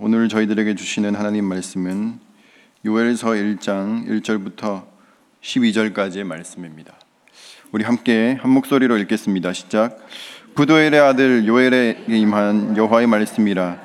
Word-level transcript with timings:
오늘 0.00 0.28
저희들에게 0.28 0.74
주시는 0.74 1.14
하나님 1.14 1.44
말씀은 1.44 2.18
요엘서 2.84 3.28
1장 3.28 4.08
1절부터 4.08 4.84
12절까지의 5.40 6.24
말씀입니다. 6.24 6.92
우리 7.70 7.84
함께 7.84 8.36
한 8.40 8.50
목소리로 8.50 8.98
읽겠습니다. 8.98 9.52
시작. 9.52 10.04
부도엘의 10.56 10.98
아들 10.98 11.46
요엘에게 11.46 12.18
임한 12.18 12.76
여호와의 12.76 13.06
말씀이라 13.06 13.78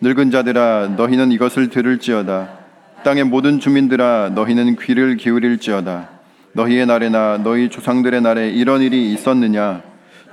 늙은 0.00 0.30
자들아 0.30 0.94
너희는 0.96 1.32
이것을 1.32 1.70
들을지어다 1.70 2.56
땅의 3.02 3.24
모든 3.24 3.58
주민들아 3.58 4.30
너희는 4.36 4.76
귀를 4.76 5.16
기울일지어다 5.16 6.08
너희의 6.52 6.86
날에나 6.86 7.38
너희 7.38 7.68
조상들의 7.68 8.20
날에 8.20 8.50
이런 8.50 8.80
일이 8.80 9.12
있었느냐 9.12 9.82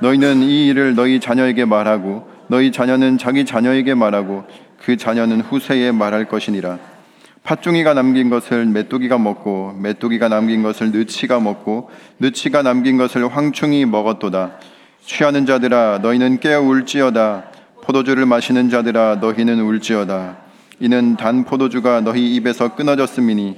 너희는 0.01 0.43
이 0.43 0.67
일을 0.67 0.93
너희 0.93 1.19
자녀에게 1.19 1.65
말하고 1.65 2.29
너희 2.47 2.71
자녀는 2.71 3.17
자기 3.17 3.45
자녀에게 3.45 3.95
말하고 3.95 4.45
그 4.83 4.97
자녀는 4.97 5.41
후세에 5.41 5.91
말할 5.91 6.25
것이니라. 6.25 6.79
팥종이가 7.43 7.93
남긴 7.93 8.29
것을 8.29 8.65
메뚜기가 8.65 9.19
먹고 9.19 9.73
메뚜기가 9.79 10.29
남긴 10.29 10.63
것을 10.63 10.91
느치가 10.91 11.39
먹고 11.39 11.91
느치가 12.19 12.63
남긴 12.63 12.97
것을 12.97 13.27
황충이 13.27 13.85
먹었도다. 13.85 14.53
취하는 15.05 15.45
자들아 15.45 15.99
너희는 16.01 16.39
깨어 16.39 16.61
울지어다. 16.61 17.51
포도주를 17.83 18.25
마시는 18.25 18.71
자들아 18.71 19.19
너희는 19.21 19.59
울지어다. 19.59 20.37
이는 20.79 21.15
단 21.17 21.45
포도주가 21.45 22.01
너희 22.01 22.35
입에서 22.35 22.75
끊어졌음이니 22.75 23.57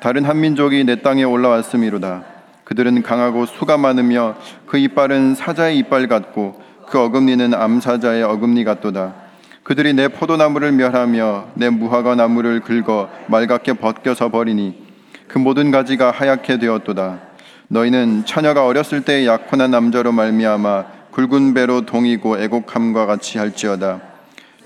다른 0.00 0.24
한 0.24 0.40
민족이 0.40 0.84
내 0.84 1.02
땅에 1.02 1.24
올라왔음이로다. 1.24 2.24
그들은 2.62 3.02
강하고 3.02 3.46
수가 3.46 3.76
많으며 3.76 4.36
그 4.66 4.78
이빨은 4.78 5.34
사자의 5.34 5.78
이빨 5.78 6.06
같고 6.06 6.62
그 6.88 7.00
어금니는 7.00 7.52
암사자의 7.52 8.22
어금니 8.22 8.62
같도다 8.62 9.23
그들이 9.64 9.94
내 9.94 10.08
포도나무를 10.08 10.72
멸하며 10.72 11.52
내 11.54 11.70
무화과 11.70 12.16
나무를 12.16 12.60
긁어 12.60 13.08
말갛게 13.28 13.72
벗겨서 13.72 14.28
버리니 14.28 14.84
그 15.26 15.38
모든 15.38 15.70
가지가 15.70 16.10
하얗게 16.10 16.58
되었도다. 16.58 17.20
너희는 17.68 18.26
처녀가 18.26 18.66
어렸을 18.66 19.00
때의 19.00 19.26
약혼한 19.26 19.70
남자로 19.70 20.12
말미암아 20.12 20.84
굵은 21.12 21.54
배로 21.54 21.86
동이고 21.86 22.38
애곡함과 22.38 23.06
같이 23.06 23.38
할지어다. 23.38 24.02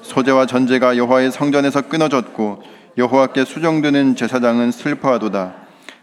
소재와 0.03 0.47
전제가 0.47 0.97
여호와의 0.97 1.31
성전에서 1.31 1.83
끊어졌고 1.83 2.63
여호와께 2.99 3.45
수정되는 3.45 4.17
제사장은 4.17 4.73
슬퍼하도다. 4.73 5.55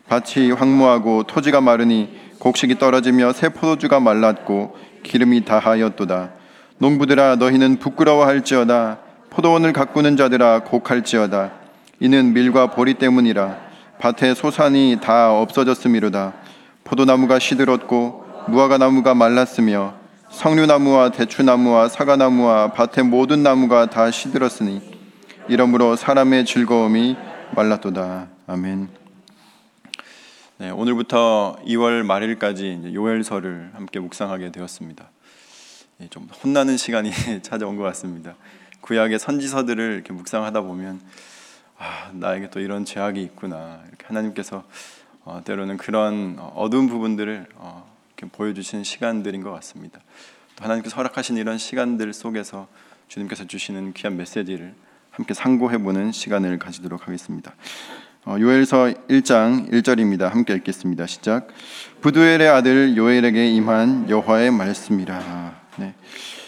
밭이 0.07 0.51
황무하고 0.51 1.23
토지가 1.23 1.59
마르니 1.59 2.17
곡식이 2.39 2.77
떨어지며 2.77 3.33
새 3.33 3.49
포도주가 3.49 3.99
말랐고 3.99 4.77
기름이 5.03 5.43
다하였도다. 5.43 6.44
농부들아 6.77 7.37
너희는 7.37 7.77
부끄러워할지어다. 7.77 8.99
포도원을 9.29 9.71
가꾸는 9.71 10.17
자들아 10.17 10.63
곡할지어다. 10.63 11.51
이는 11.99 12.33
밀과 12.33 12.71
보리 12.71 12.95
때문이라. 12.95 13.57
밭의 13.99 14.35
소산이 14.35 14.99
다 15.01 15.31
없어졌음이로다. 15.31 16.33
포도나무가 16.83 17.39
시들었고 17.39 18.25
무화과 18.47 18.77
나무가 18.77 19.13
말랐으며 19.13 19.93
석류나무와 20.29 21.11
대추나무와 21.11 21.87
사과나무와 21.87 22.73
밭의 22.73 23.05
모든 23.05 23.41
나무가 23.41 23.85
다 23.89 24.11
시들었으니 24.11 24.81
이러므로 25.47 25.95
사람의 25.95 26.45
즐거움이 26.45 27.15
말랐도다. 27.55 28.27
아멘. 28.47 28.89
네, 30.57 30.69
오늘부터 30.69 31.57
2월 31.65 32.03
말일까지 32.03 32.91
요엘서를 32.93 33.71
함께 33.75 33.99
묵상하게 33.99 34.51
되었습니다. 34.51 35.09
예, 36.01 36.07
좀 36.09 36.27
혼나는 36.43 36.75
시간이 36.75 37.11
찾아온 37.41 37.77
것 37.77 37.83
같습니다. 37.83 38.35
구약의 38.81 39.17
선지서들을 39.17 39.93
이렇게 39.93 40.11
묵상하다 40.11 40.61
보면 40.61 40.99
아, 41.77 42.11
나에게 42.13 42.49
또 42.49 42.59
이런 42.59 42.83
죄악이 42.83 43.21
있구나. 43.21 43.81
이렇게 43.87 44.05
하나님께서 44.05 44.63
어, 45.23 45.41
때로는 45.43 45.77
그런 45.77 46.37
어두운 46.53 46.87
부분들을 46.87 47.47
어, 47.55 47.89
보여주시는 48.31 48.83
시간들인 48.83 49.41
것 49.41 49.51
같습니다. 49.53 49.99
또 50.55 50.63
하나님께서 50.65 50.97
허락하신 50.97 51.37
이런 51.37 51.57
시간들 51.57 52.11
속에서 52.13 52.67
주님께서 53.07 53.47
주시는 53.47 53.93
귀한 53.93 54.17
메시지를 54.17 54.73
함께 55.11 55.33
상고해보는 55.33 56.11
시간을 56.11 56.59
가지도록 56.59 57.07
하겠습니다. 57.07 57.55
어, 58.25 58.35
요엘서 58.37 58.93
1장 59.07 59.71
1절입니다. 59.71 60.29
함께 60.29 60.53
읽겠습니다. 60.55 61.07
시작. 61.07 61.47
부두엘의 62.01 62.49
아들 62.49 62.97
요엘에게 62.97 63.47
임한 63.51 64.09
여호와의 64.09 64.51
말씀이라. 64.51 65.64
네. 65.77 65.93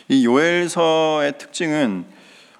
이 0.08 0.26
요엘서의 0.26 1.38
특징은 1.38 2.06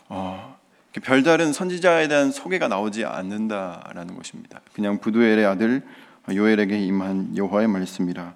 어, 0.10 0.58
별다른 1.04 1.54
선지자에 1.54 2.08
대한 2.08 2.32
소개가 2.32 2.68
나오지 2.68 3.06
않는다라는 3.06 4.16
것입니다. 4.16 4.62
그냥 4.74 5.00
부두엘의 5.00 5.46
아들 5.46 5.84
요엘에게 6.30 6.78
임한 6.80 7.38
여호와의 7.38 7.68
말씀이라. 7.68 8.34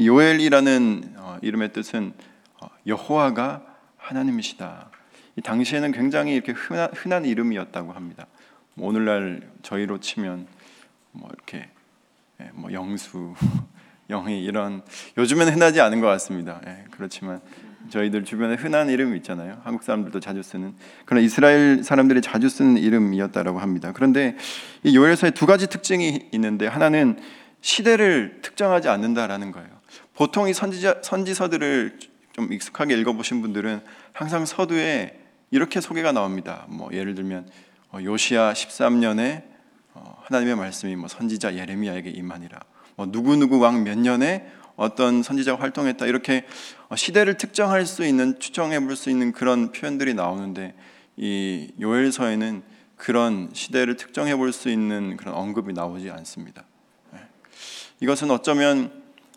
요엘이라는 0.00 1.14
어, 1.16 1.38
이름의 1.42 1.72
뜻은 1.72 2.12
어, 2.60 2.68
여호와가 2.86 3.62
하나님이시다. 3.96 4.90
이 5.36 5.40
당시에는 5.40 5.92
굉장히 5.92 6.34
이렇게 6.34 6.52
흔한, 6.52 6.90
흔한 6.94 7.24
이름이었다고 7.24 7.92
합니다. 7.92 8.26
뭐 8.74 8.88
오늘날 8.88 9.42
저희로 9.62 10.00
치면 10.00 10.46
뭐 11.12 11.28
이렇게 11.32 11.68
예, 12.40 12.50
뭐 12.54 12.72
영수, 12.72 13.34
영희 14.10 14.42
이런 14.42 14.82
요즘에는 15.16 15.54
흔하지 15.54 15.80
않은 15.80 16.00
것 16.00 16.06
같습니다. 16.06 16.60
예, 16.66 16.84
그렇지만 16.90 17.40
저희들 17.90 18.24
주변에 18.24 18.54
흔한 18.54 18.88
이름 18.90 19.16
있잖아요. 19.16 19.60
한국 19.64 19.82
사람들도 19.82 20.20
자주 20.20 20.42
쓰는 20.42 20.74
그런 21.04 21.22
이스라엘 21.22 21.82
사람들이 21.82 22.20
자주 22.20 22.48
쓰는 22.48 22.76
이름이었다라고 22.76 23.58
합니다. 23.58 23.92
그런데 23.94 24.36
이 24.82 24.96
요엘서에 24.96 25.30
두 25.32 25.46
가지 25.46 25.66
특징이 25.68 26.28
있는데 26.32 26.66
하나는 26.66 27.18
시대를 27.60 28.40
특정하지 28.42 28.88
않는다라는 28.88 29.52
거예요. 29.52 29.68
보통 30.14 30.48
이 30.48 30.54
선지자 30.54 31.02
선지서들을 31.02 31.98
좀 32.32 32.52
익숙하게 32.52 32.96
읽어보신 32.98 33.42
분들은 33.42 33.80
항상 34.12 34.46
서두에 34.46 35.18
이렇게 35.50 35.80
소개가 35.80 36.12
나옵니다. 36.12 36.66
뭐 36.68 36.90
예를 36.92 37.14
들면 37.14 37.48
어, 37.90 37.98
요시야 38.02 38.52
13년에 38.52 39.42
어, 39.94 40.22
하나님의 40.24 40.56
말씀이 40.56 40.94
뭐 40.96 41.08
선지자 41.08 41.56
예레미야에게 41.56 42.10
임하니라. 42.10 42.58
뭐 42.96 43.06
누구 43.10 43.36
누구 43.36 43.58
왕 43.58 43.84
몇 43.84 43.98
년에 43.98 44.50
어떤 44.78 45.24
선지자가 45.24 45.60
활동했다 45.60 46.06
이렇게 46.06 46.46
시대를 46.94 47.36
특정할 47.36 47.84
수 47.84 48.06
있는 48.06 48.38
추정해 48.38 48.78
볼 48.78 48.96
수 48.96 49.10
있는 49.10 49.32
그런 49.32 49.72
표현들이 49.72 50.14
나오는데 50.14 50.74
이 51.16 51.72
요엘서에는 51.80 52.62
그런 52.96 53.50
시대를 53.52 53.96
특정해 53.96 54.36
볼 54.36 54.52
수 54.52 54.70
있는 54.70 55.16
그런 55.16 55.34
언급이 55.34 55.72
나오지 55.72 56.10
않습니다. 56.10 56.64
네. 57.12 57.18
이것은 58.00 58.30
어쩌면 58.30 58.92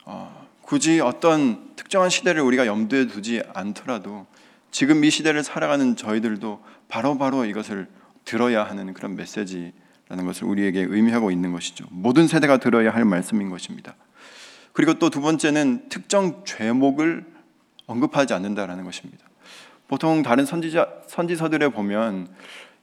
어, 0.06 0.48
굳이 0.62 1.00
어떤 1.00 1.76
특정한 1.76 2.12
시대를 2.12 2.42
우리가 2.44 2.68
염두에 2.68 3.08
두지 3.08 3.42
않더라도 3.54 4.28
지금 4.70 5.04
이 5.04 5.10
시대를 5.10 5.44
살아가는 5.44 5.96
저희들도 5.96 6.64
바로바로 6.88 7.38
바로 7.38 7.46
이것을 7.46 7.88
들어야 8.26 8.64
하는 8.64 8.94
그런 8.94 9.16
메시지라는 9.16 10.26
것을 10.26 10.44
우리에게 10.46 10.82
의미하고 10.82 11.32
있는 11.32 11.52
것이죠. 11.52 11.86
모든 11.90 12.28
세대가 12.28 12.58
들어야 12.58 12.92
할 12.94 13.06
말씀인 13.06 13.50
것입니다. 13.50 13.96
그리고 14.74 14.94
또 14.96 15.10
두 15.10 15.22
번째는 15.22 15.90
특정 15.90 16.44
죄목을 16.46 17.26
언급하지 17.88 18.34
않는다라는 18.34 18.84
것입니다. 18.84 19.26
보통 19.88 20.24
다른 20.24 20.46
선지자 20.46 20.88
선지서들에 21.08 21.70
보면 21.70 22.30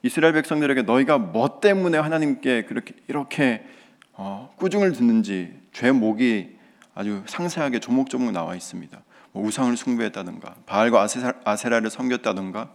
이스라엘 0.03 0.33
백성들에게 0.33 0.83
너희가 0.83 1.17
뭐 1.17 1.59
때문에 1.59 1.97
하나님께 1.97 2.63
그렇게 2.65 2.93
이렇게 3.07 3.65
어, 4.13 4.53
꾸중을 4.57 4.91
듣는지 4.93 5.53
죄목이 5.73 6.57
아주 6.93 7.23
상세하게 7.25 7.79
조목조목 7.79 8.31
나와 8.31 8.55
있습니다. 8.55 9.01
뭐 9.31 9.43
우상을 9.45 9.75
숭배했다든가 9.75 10.55
바알과 10.65 11.07
아세라 11.45 11.79
를 11.79 11.89
섬겼다든가 11.89 12.71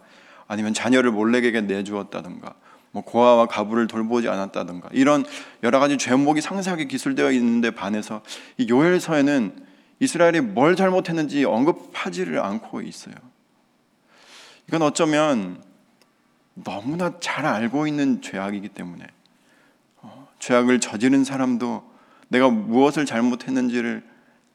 아니면 0.47 0.75
자녀를 0.75 1.11
몰래에게 1.11 1.61
내주었다든가 1.63 2.55
뭐 2.95 3.03
고아와 3.03 3.47
가부를 3.47 3.89
돌보지 3.89 4.29
않았다든가 4.29 4.89
이런 4.93 5.25
여러 5.65 5.81
가지 5.81 5.99
죄목이 5.99 6.41
상세하게 6.41 6.85
기술되어 6.85 7.33
있는데 7.33 7.73
반해서 7.73 8.23
이 8.57 8.69
요엘서에는 8.69 9.67
이스라엘이 9.99 10.41
뭘 10.41 10.77
잘못했는지 10.77 11.45
언급하지를 11.45 12.39
않고 12.39 12.83
있어요. 12.83 13.17
이건 14.69 14.83
어쩌면 14.83 15.61
너무나 16.55 17.19
잘 17.19 17.47
알고 17.47 17.89
있는 17.89 18.23
죄악이기 18.23 18.69
때문에 18.69 19.05
어, 19.97 20.29
죄악을 20.39 20.79
저지른 20.79 21.25
사람도 21.25 21.83
내가 22.29 22.49
무엇을 22.49 23.07
잘못했는지를 23.07 24.05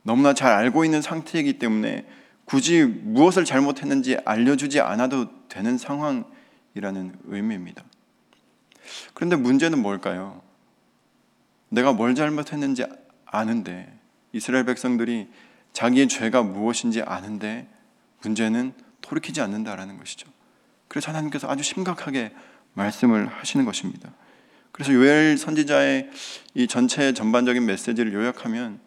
너무나 0.04 0.34
잘 0.34 0.54
알고 0.54 0.86
있는 0.86 1.02
상태이기 1.02 1.60
때문에 1.60 2.06
굳이 2.46 2.86
무엇을 2.86 3.44
잘못했는지 3.44 4.18
알려주지 4.24 4.80
않아도 4.80 5.28
되는 5.50 5.78
상황이라는 5.78 7.20
의미입니다. 7.26 7.84
그런데 9.14 9.36
문제는 9.36 9.80
뭘까요? 9.80 10.42
내가 11.70 11.94
뭘 11.94 12.16
잘못했는지 12.16 12.86
아는데 13.26 13.92
이스라엘 14.34 14.66
백성들이 14.66 15.28
자기의 15.74 16.08
죄가 16.08 16.44
무엇인지 16.44 17.02
아는데 17.02 17.68
문제는 18.22 18.74
돌이키지 19.02 19.42
않는다라는 19.42 19.98
것이죠. 19.98 20.28
그래서 20.88 21.12
하나님께서 21.12 21.50
아주 21.50 21.64
심각하게 21.64 22.34
말씀을 22.74 23.28
하시는 23.28 23.66
것입니다. 23.66 24.12
그래서 24.72 24.94
요엘 24.94 25.38
선지자의 25.38 26.10
이 26.56 26.68
전체 26.68 27.14
전반적인 27.14 27.66
메시지를 27.66 28.14
요약하면 28.14 28.80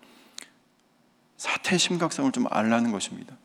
사태의 1.37 1.79
심각성을 1.79 2.31
좀 2.32 2.47
알라는 2.50 2.93
것입니다. 2.93 3.37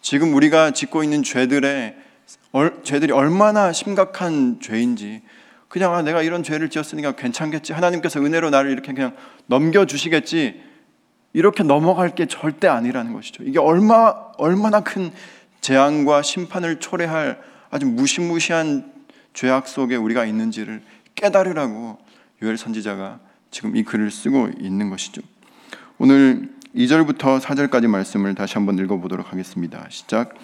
지금 0.00 0.34
우리가 0.34 0.70
짓고 0.72 1.02
있는 1.02 1.22
죄들의 1.22 1.96
죄들이 2.84 3.12
얼마나 3.12 3.72
심각한 3.72 4.60
죄인지 4.60 5.22
그냥 5.74 5.92
아, 5.92 6.02
내가 6.02 6.22
이런 6.22 6.44
죄를 6.44 6.70
지었으니까 6.70 7.16
괜찮겠지 7.16 7.72
하나님께서 7.72 8.20
은혜로 8.20 8.50
나를 8.50 8.70
이렇게 8.70 8.92
그냥 8.92 9.12
넘겨 9.46 9.86
주시겠지 9.86 10.62
이렇게 11.32 11.64
넘어갈 11.64 12.14
게 12.14 12.26
절대 12.26 12.68
아니라는 12.68 13.12
것이죠. 13.12 13.42
이게 13.42 13.58
얼마 13.58 14.14
얼마나 14.38 14.84
큰 14.84 15.10
재앙과 15.62 16.22
심판을 16.22 16.78
초래할 16.78 17.40
아주 17.70 17.86
무시무시한 17.86 18.92
죄악 19.32 19.66
속에 19.66 19.96
우리가 19.96 20.26
있는지를 20.26 20.80
깨달으라고 21.16 21.98
요엘 22.40 22.56
선지자가 22.56 23.18
지금 23.50 23.74
이 23.74 23.82
글을 23.82 24.12
쓰고 24.12 24.50
있는 24.60 24.90
것이죠. 24.90 25.22
오늘 25.98 26.50
2절부터 26.76 27.40
4절까지 27.40 27.88
말씀을 27.88 28.36
다시 28.36 28.54
한번 28.54 28.78
읽어보도록 28.78 29.32
하겠습니다. 29.32 29.84
시작. 29.88 30.34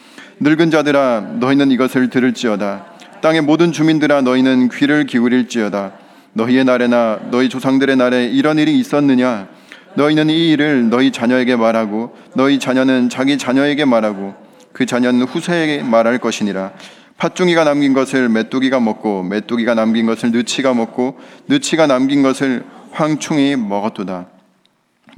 늙은 0.41 0.73
자들아 0.73 1.37
너희는 1.39 1.71
이것을 1.71 2.11
들을지어다. 2.11 2.99
땅의 3.21 3.43
모든 3.43 3.71
주민들아 3.73 4.23
너희는 4.23 4.71
귀를 4.71 5.05
기울일지어다. 5.05 5.93
너희의 6.33 6.65
날에나 6.65 7.21
너희 7.31 7.49
조상들의 7.49 7.97
날에 7.97 8.27
이런 8.27 8.59
일이 8.59 8.79
있었느냐? 8.79 9.49
너희는 9.95 10.31
이 10.31 10.51
일을 10.51 10.89
너희 10.89 11.11
자녀에게 11.11 11.57
말하고 11.57 12.17
너희 12.35 12.59
자녀는 12.59 13.09
자기 13.09 13.37
자녀에게 13.37 13.85
말하고 13.85 14.35
그 14.73 14.87
자녀는 14.87 15.23
후세에게 15.23 15.83
말할 15.83 16.19
것이니라. 16.19 16.73
팥중이가 17.19 17.65
남긴 17.65 17.93
것을 17.93 18.31
메뚜기가 18.31 18.81
먹고 18.81 19.23
메뚜기가 19.25 19.75
남긴 19.75 20.07
것을 20.07 20.31
느치가 20.31 20.73
먹고 20.73 21.19
느치가 21.49 21.87
남긴 21.87 22.23
것을 22.23 22.65
황충이 22.93 23.57
먹었도다. 23.57 24.29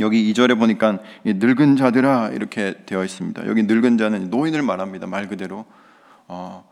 여기 0.00 0.32
2절에 0.32 0.58
보니까 0.58 0.98
늙은 1.24 1.76
자들아 1.76 2.30
이렇게 2.34 2.74
되어 2.86 3.04
있습니다. 3.04 3.46
여기 3.46 3.62
늙은 3.62 3.98
자는 3.98 4.30
노인을 4.30 4.62
말합니다. 4.62 5.06
말 5.06 5.28
그대로. 5.28 5.64
어, 6.26 6.64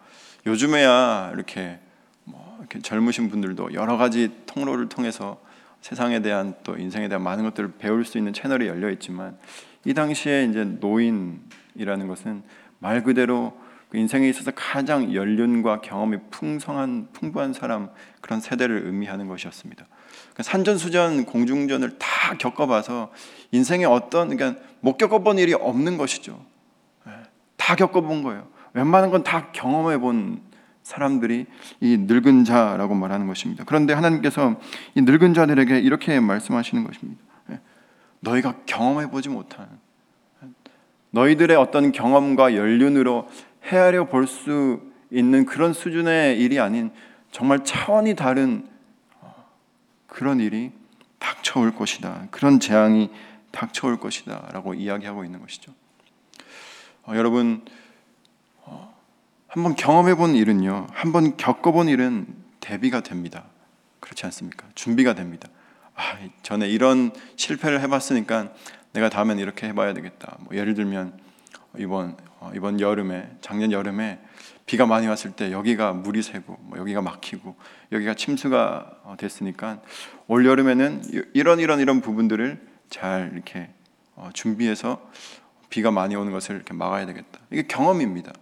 요즘에야 0.46 1.32
이렇게, 1.34 1.78
뭐 2.24 2.56
이렇게 2.58 2.80
젊으신 2.80 3.30
분들도 3.30 3.74
여러 3.74 3.96
가지 3.96 4.30
통로를 4.46 4.88
통해서 4.88 5.40
세상에 5.80 6.20
대한 6.20 6.54
또 6.62 6.76
인생에 6.76 7.08
대한 7.08 7.22
많은 7.22 7.44
것들을 7.44 7.74
배울 7.78 8.04
수 8.04 8.18
있는 8.18 8.32
채널이 8.32 8.66
열려 8.66 8.90
있지만 8.90 9.38
이 9.84 9.94
당시에 9.94 10.44
이제 10.44 10.64
노인이라는 10.64 12.06
것은 12.08 12.42
말 12.78 13.02
그대로 13.02 13.58
그 13.88 13.98
인생에 13.98 14.28
있어서 14.28 14.52
가장 14.54 15.14
연륜과 15.14 15.80
경험이 15.80 16.18
풍성한 16.30 17.08
풍부한 17.12 17.52
사람 17.52 17.90
그런 18.20 18.40
세대를 18.40 18.82
의미하는 18.86 19.26
것이었습니다. 19.26 19.84
그러니까 19.86 20.42
산전수전 20.44 21.24
공중전을 21.24 21.98
다 21.98 22.34
겪어봐서 22.38 23.10
인생에 23.50 23.84
어떤 23.84 24.36
그러니까 24.36 24.62
못 24.80 24.96
겪어본 24.96 25.38
일이 25.38 25.54
없는 25.54 25.96
것이죠. 25.96 26.44
예, 27.08 27.10
다 27.56 27.74
겪어본 27.74 28.22
거예요. 28.22 28.48
웬만한 28.74 29.10
건 29.10 29.22
다 29.24 29.50
경험해 29.52 29.98
본 29.98 30.40
사람들이 30.82 31.46
이 31.80 31.96
늙은 31.98 32.44
자라고 32.44 32.94
말하는 32.94 33.26
것입니다. 33.26 33.64
그런데 33.66 33.92
하나님께서 33.92 34.56
이 34.94 35.02
늙은 35.02 35.34
자들에게 35.34 35.78
이렇게 35.78 36.18
말씀하시는 36.20 36.82
것입니다. 36.84 37.22
예, 37.50 37.60
너희가 38.20 38.54
경험해 38.66 39.10
보지 39.10 39.28
못한 39.28 39.68
너희들의 41.10 41.56
어떤 41.56 41.92
경험과 41.92 42.54
연륜으로 42.54 43.28
헤아려 43.64 44.06
볼 44.08 44.26
수 44.26 44.80
있는 45.12 45.44
그런 45.44 45.72
수준의 45.72 46.40
일이 46.40 46.60
아닌 46.60 46.90
정말 47.32 47.64
차원이 47.64 48.14
다른 48.14 48.66
그런 50.06 50.38
일이 50.40 50.70
닥쳐올 51.18 51.74
것이다. 51.74 52.28
그런 52.30 52.60
재앙이 52.60 53.10
닥쳐올 53.50 53.98
것이다. 53.98 54.48
라고 54.52 54.72
이야기하고 54.74 55.24
있는 55.24 55.40
것이죠. 55.40 55.72
어, 57.04 57.12
여러분, 57.16 57.64
어, 57.64 57.70
한번 59.50 59.74
경험해 59.74 60.14
본 60.14 60.36
일은요, 60.36 60.86
한번 60.92 61.36
겪어본 61.36 61.88
일은 61.88 62.24
대비가 62.60 63.00
됩니다. 63.00 63.46
그렇지 63.98 64.24
않습니까? 64.26 64.68
준비가 64.76 65.14
됩니다. 65.14 65.48
아, 65.96 66.02
전에 66.44 66.68
이런 66.68 67.10
실패를 67.34 67.80
해봤으니까 67.80 68.52
내가 68.92 69.08
다음엔 69.08 69.40
이렇게 69.40 69.66
해봐야 69.66 69.92
되겠다. 69.92 70.36
뭐 70.42 70.56
예를 70.56 70.74
들면 70.74 71.18
이번 71.78 72.16
어, 72.38 72.52
이번 72.54 72.78
여름에 72.78 73.28
작년 73.40 73.72
여름에 73.72 74.20
비가 74.66 74.86
많이 74.86 75.08
왔을 75.08 75.32
때 75.32 75.50
여기가 75.50 75.94
물이 75.94 76.22
새고 76.22 76.56
뭐 76.60 76.78
여기가 76.78 77.02
막히고 77.02 77.56
여기가 77.90 78.14
침수가 78.14 79.00
어, 79.02 79.16
됐으니까 79.18 79.80
올 80.28 80.46
여름에는 80.46 81.02
이런 81.34 81.58
이런 81.58 81.80
이런 81.80 82.00
부분들을 82.00 82.68
잘 82.88 83.32
이렇게 83.34 83.70
어, 84.14 84.30
준비해서 84.32 85.10
비가 85.70 85.90
많이 85.90 86.14
오는 86.14 86.30
것을 86.30 86.54
이렇게 86.54 86.72
막아야 86.72 87.04
되겠다. 87.06 87.40
이게 87.50 87.64
경험입니다. 87.66 88.32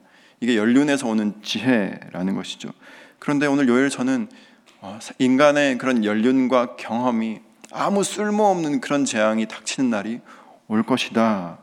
이게 0.40 0.56
연륜에서 0.56 1.08
오는 1.08 1.34
지혜라는 1.42 2.34
것이죠. 2.34 2.70
그런데 3.18 3.46
오늘 3.46 3.66
저는 3.90 4.28
어, 4.80 4.98
인간의 5.18 5.78
그런 5.78 6.04
연륜과 6.04 6.76
경험이 6.76 7.40
아무 7.72 8.04
쓸모없는 8.04 8.80
그런 8.80 9.04
재앙이 9.04 9.46
닥치는 9.46 9.90
날이 9.90 10.20
올 10.68 10.82
것이다. 10.82 11.58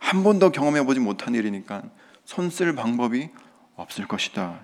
한 0.00 0.22
번도 0.22 0.50
경험해 0.52 0.84
보지 0.84 1.00
못한 1.00 1.34
일이니까 1.34 1.82
손 2.24 2.50
쓸 2.50 2.74
방법이 2.74 3.30
없을 3.76 4.06
것이다. 4.06 4.60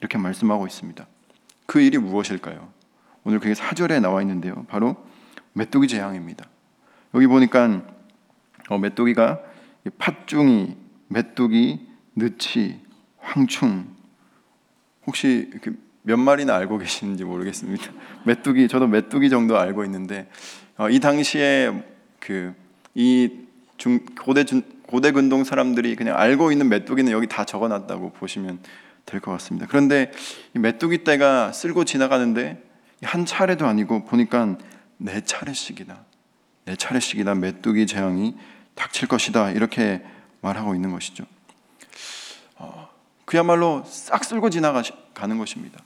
이렇게 0.00 0.18
말씀하고 0.18 0.66
있습니다. 0.66 1.06
그 1.66 1.80
일이 1.80 1.98
무엇일까요? 1.98 2.68
오늘 3.24 3.40
그게 3.40 3.54
사절에 3.54 3.98
나와 4.00 4.20
있는데요. 4.22 4.64
바로 4.68 4.96
메뚜기 5.54 5.88
재앙입니다. 5.88 6.44
여기 7.14 7.26
보니까 7.26 7.82
어, 8.68 8.78
메뚜기가 8.78 9.40
팥중이, 9.98 10.76
메뚜기, 11.08 11.88
느치, 12.16 12.80
황충 13.18 13.94
혹시 15.06 15.50
몇 16.02 16.16
마리나 16.16 16.56
알고 16.56 16.78
계시는지 16.78 17.24
모르겠습니다. 17.24 17.92
메뚜기 18.24 18.68
저도 18.68 18.86
메뚜기 18.86 19.28
정도 19.30 19.58
알고 19.58 19.84
있는데 19.84 20.28
어, 20.76 20.88
이 20.88 20.98
당시에 20.98 21.84
그이 22.20 23.46
고대 24.20 24.44
고대 24.86 25.10
근동 25.12 25.44
사람들이 25.44 25.96
그냥 25.96 26.16
알고 26.16 26.52
있는 26.52 26.68
메뚜기는 26.68 27.12
여기 27.12 27.26
다 27.26 27.44
적어놨다고 27.44 28.12
보시면 28.12 28.60
될 29.04 29.20
것 29.20 29.30
같습니다. 29.32 29.66
그런데 29.68 30.10
이 30.54 30.58
메뚜기 30.58 31.04
떼가 31.04 31.52
쓸고 31.52 31.84
지나가는데 31.84 32.62
한 33.02 33.24
차례도 33.24 33.66
아니고 33.66 34.04
보니까 34.04 34.58
네 34.96 35.20
차례씩이나 35.22 36.04
네 36.64 36.76
차례씩이나 36.76 37.34
메뚜기 37.34 37.86
재앙이 37.86 38.34
닥칠 38.74 39.06
것이다 39.06 39.52
이렇게 39.52 40.02
말하고 40.40 40.74
있는 40.74 40.90
것이죠. 40.90 41.24
어, 42.56 42.88
그야말로 43.24 43.82
싹 43.86 44.24
쓸고 44.24 44.50
지나가는 44.50 45.38
것입니다. 45.38 45.80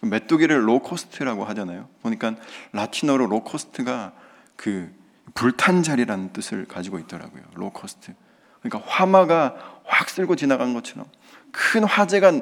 메뚜기를 0.00 0.68
locust라고 0.68 1.44
하잖아요. 1.46 1.88
보니까 2.02 2.34
라틴어로 2.72 3.26
locust가 3.26 4.12
그 4.56 4.92
불탄 5.34 5.82
자리라는 5.82 6.32
뜻을 6.32 6.66
가지고 6.66 6.98
있더라고요. 6.98 7.42
locust. 7.54 8.14
그러니까 8.62 8.90
화마가 8.90 9.80
확 9.84 10.08
쓸고 10.08 10.36
지나간 10.36 10.74
것처럼 10.74 11.06
큰 11.52 11.84
화재가 11.84 12.32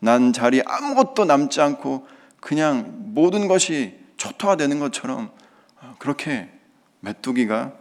난 0.00 0.32
자리에 0.32 0.62
아무것도 0.66 1.24
남지 1.24 1.60
않고 1.60 2.06
그냥 2.40 2.92
모든 3.14 3.48
것이 3.48 3.98
초토화되는 4.16 4.78
것처럼 4.78 5.30
아, 5.80 5.94
그렇게 5.98 6.50
메뚜기가 7.00 7.72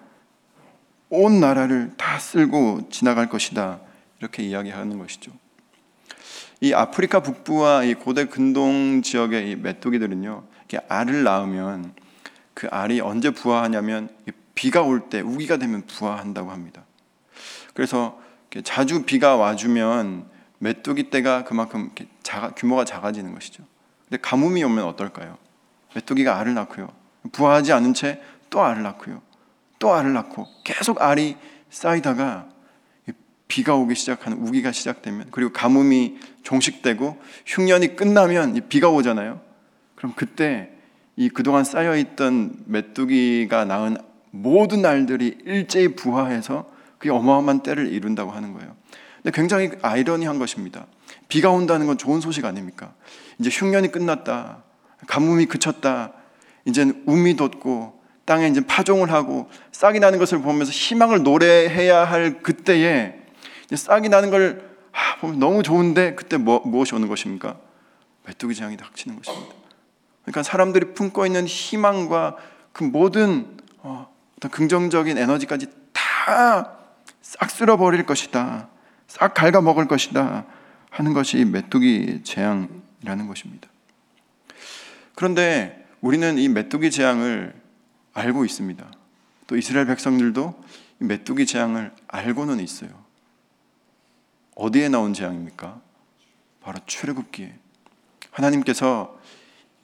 온 1.10 1.40
나라를 1.40 1.94
다 1.98 2.18
쓸고 2.20 2.90
지나갈 2.90 3.30
것이다. 3.30 3.80
이렇게 4.24 4.42
이야기하는 4.44 4.98
것이죠. 5.00 5.32
이 6.62 6.74
아프리카 6.74 7.20
북부와 7.20 7.84
이 7.84 7.94
고대 7.94 8.26
근동 8.26 9.02
지역의 9.02 9.52
이 9.52 9.56
메뚜기들은요, 9.58 10.44
이렇게 10.70 10.86
알을 10.88 11.24
낳으면 11.24 11.94
그 12.54 12.68
알이 12.72 13.02
언제 13.02 13.32
부화하냐면 13.32 14.10
비가 14.56 14.82
올 14.82 15.10
때 15.10 15.20
우기가 15.20 15.58
되면 15.58 15.86
부화한다고 15.86 16.52
합니다. 16.52 16.86
그래서 17.74 18.18
자주 18.64 19.04
비가 19.04 19.36
와주면 19.36 20.30
메뚜기 20.60 21.10
떼가 21.10 21.44
그만큼 21.44 21.92
작아, 22.22 22.52
규모가 22.52 22.86
작아지는 22.86 23.34
것이죠. 23.34 23.64
근데 24.08 24.22
가뭄이 24.22 24.64
오면 24.64 24.86
어떨까요? 24.86 25.38
메뚜기가 25.96 26.40
알을 26.40 26.54
낳고요. 26.54 26.88
부화하지 27.34 27.74
않은 27.74 27.94
채 27.94 28.22
또 28.50 28.62
알을 28.62 28.84
낳고요. 28.84 29.22
또 29.80 29.92
알을 29.94 30.14
낳고 30.14 30.48
계속 30.64 31.02
알이 31.02 31.36
쌓이다가 31.72 32.48
비가 33.48 33.76
오기 33.76 33.96
시작하는 33.96 34.38
우기가 34.40 34.72
시작되면 34.72 35.28
그리고 35.32 35.52
가뭄이 35.52 36.18
종식되고 36.44 37.18
흉년이 37.46 37.96
끝나면 37.96 38.62
비가 38.70 38.90
오잖아요. 38.90 39.42
그럼 39.96 40.14
그때 40.16 40.70
이 41.16 41.30
그동안 41.30 41.64
쌓여 41.64 41.96
있던 41.96 42.56
메뚜기가 42.66 43.66
낳은 43.66 43.98
모든 44.32 44.84
알들이 44.86 45.38
일제히 45.46 45.90
부화해서 45.90 46.72
그게 46.98 47.12
어마어마한 47.12 47.62
때를 47.62 47.92
이룬다고 47.92 48.32
하는 48.32 48.54
거예요. 48.54 48.76
근데 49.22 49.36
굉장히 49.36 49.72
아이러니한 49.82 50.40
것입니다. 50.40 50.88
비가 51.28 51.52
온다는 51.52 51.86
건 51.86 51.98
좋은 51.98 52.20
소식 52.20 52.46
아닙니까? 52.46 52.94
이제 53.40 53.50
흉년이 53.52 53.92
끝났다. 53.92 54.64
가뭄이 55.08 55.46
그쳤다. 55.46 56.14
이제는 56.66 57.04
우미 57.06 57.36
돋고 57.36 58.02
땅에 58.26 58.48
이제 58.48 58.62
파종을 58.62 59.12
하고 59.12 59.50
싹이 59.72 60.00
나는 60.00 60.18
것을 60.18 60.42
보면서 60.42 60.72
희망을 60.72 61.24
노래해야 61.24 62.06
할 62.06 62.42
그때에 62.42 63.23
싹이 63.78 64.10
나는 64.10 64.30
걸 64.30 64.74
아, 64.92 65.18
보면 65.20 65.40
너무 65.40 65.64
좋은데 65.64 66.16
그때 66.16 66.38
뭐, 66.38 66.60
무엇이 66.60 66.94
오는 66.94 67.08
것입니까? 67.08 67.58
메뚜기 68.26 68.56
재앙이 68.56 68.78
닥치는 68.78 69.18
것입니다. 69.18 69.56
그러니까 70.24 70.44
사람들이 70.44 70.94
품고 70.94 71.26
있는 71.26 71.46
희망과 71.46 72.38
그 72.72 72.84
모든 72.84 73.58
어, 73.80 74.08
떤 74.40 74.52
긍정적인 74.52 75.18
에너지까지 75.18 75.68
다 75.92 76.84
싹 77.24 77.50
쓸어버릴 77.50 78.06
것이다. 78.06 78.68
싹 79.08 79.34
갉아먹을 79.34 79.88
것이다. 79.88 80.46
하는 80.90 81.14
것이 81.14 81.44
메뚜기 81.46 82.22
재앙이라는 82.24 83.28
것입니다. 83.28 83.68
그런데 85.16 85.88
우리는 86.02 86.38
이 86.38 86.50
메뚜기 86.50 86.92
재앙을 86.92 87.54
알고 88.14 88.46
있습니다. 88.46 88.92
또 89.48 89.58
이스라엘 89.58 89.88
백성들도 89.88 90.64
메뚜기 91.00 91.48
재앙을 91.48 91.92
알고는 92.08 92.60
있어요. 92.60 92.90
어디에 94.56 94.90
나온 94.90 95.14
재앙입니까? 95.14 95.82
바로 96.62 96.80
출애굽기에 96.86 97.54
하나님께서 98.32 99.20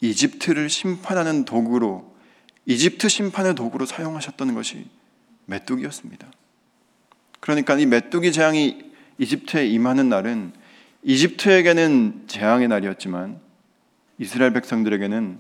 이집트를 0.01 0.69
심판하는 0.69 1.45
도구로 1.45 2.15
이집트 2.65 3.09
심판의 3.09 3.55
도구로 3.55 3.85
사용하셨던 3.85 4.53
것이 4.53 4.87
메뚜기였습니다. 5.45 6.27
그러니까 7.39 7.77
이 7.77 7.85
메뚜기 7.85 8.31
재앙이 8.31 8.91
이집트에 9.17 9.67
임하는 9.67 10.09
날은 10.09 10.53
이집트에게는 11.03 12.25
재앙의 12.27 12.67
날이었지만 12.67 13.39
이스라엘 14.17 14.53
백성들에게는 14.53 15.39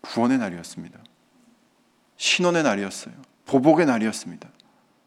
구원의 0.00 0.38
날이었습니다. 0.38 0.98
신원의 2.16 2.62
날이었어요. 2.62 3.14
보복의 3.46 3.86
날이었습니다. 3.86 4.48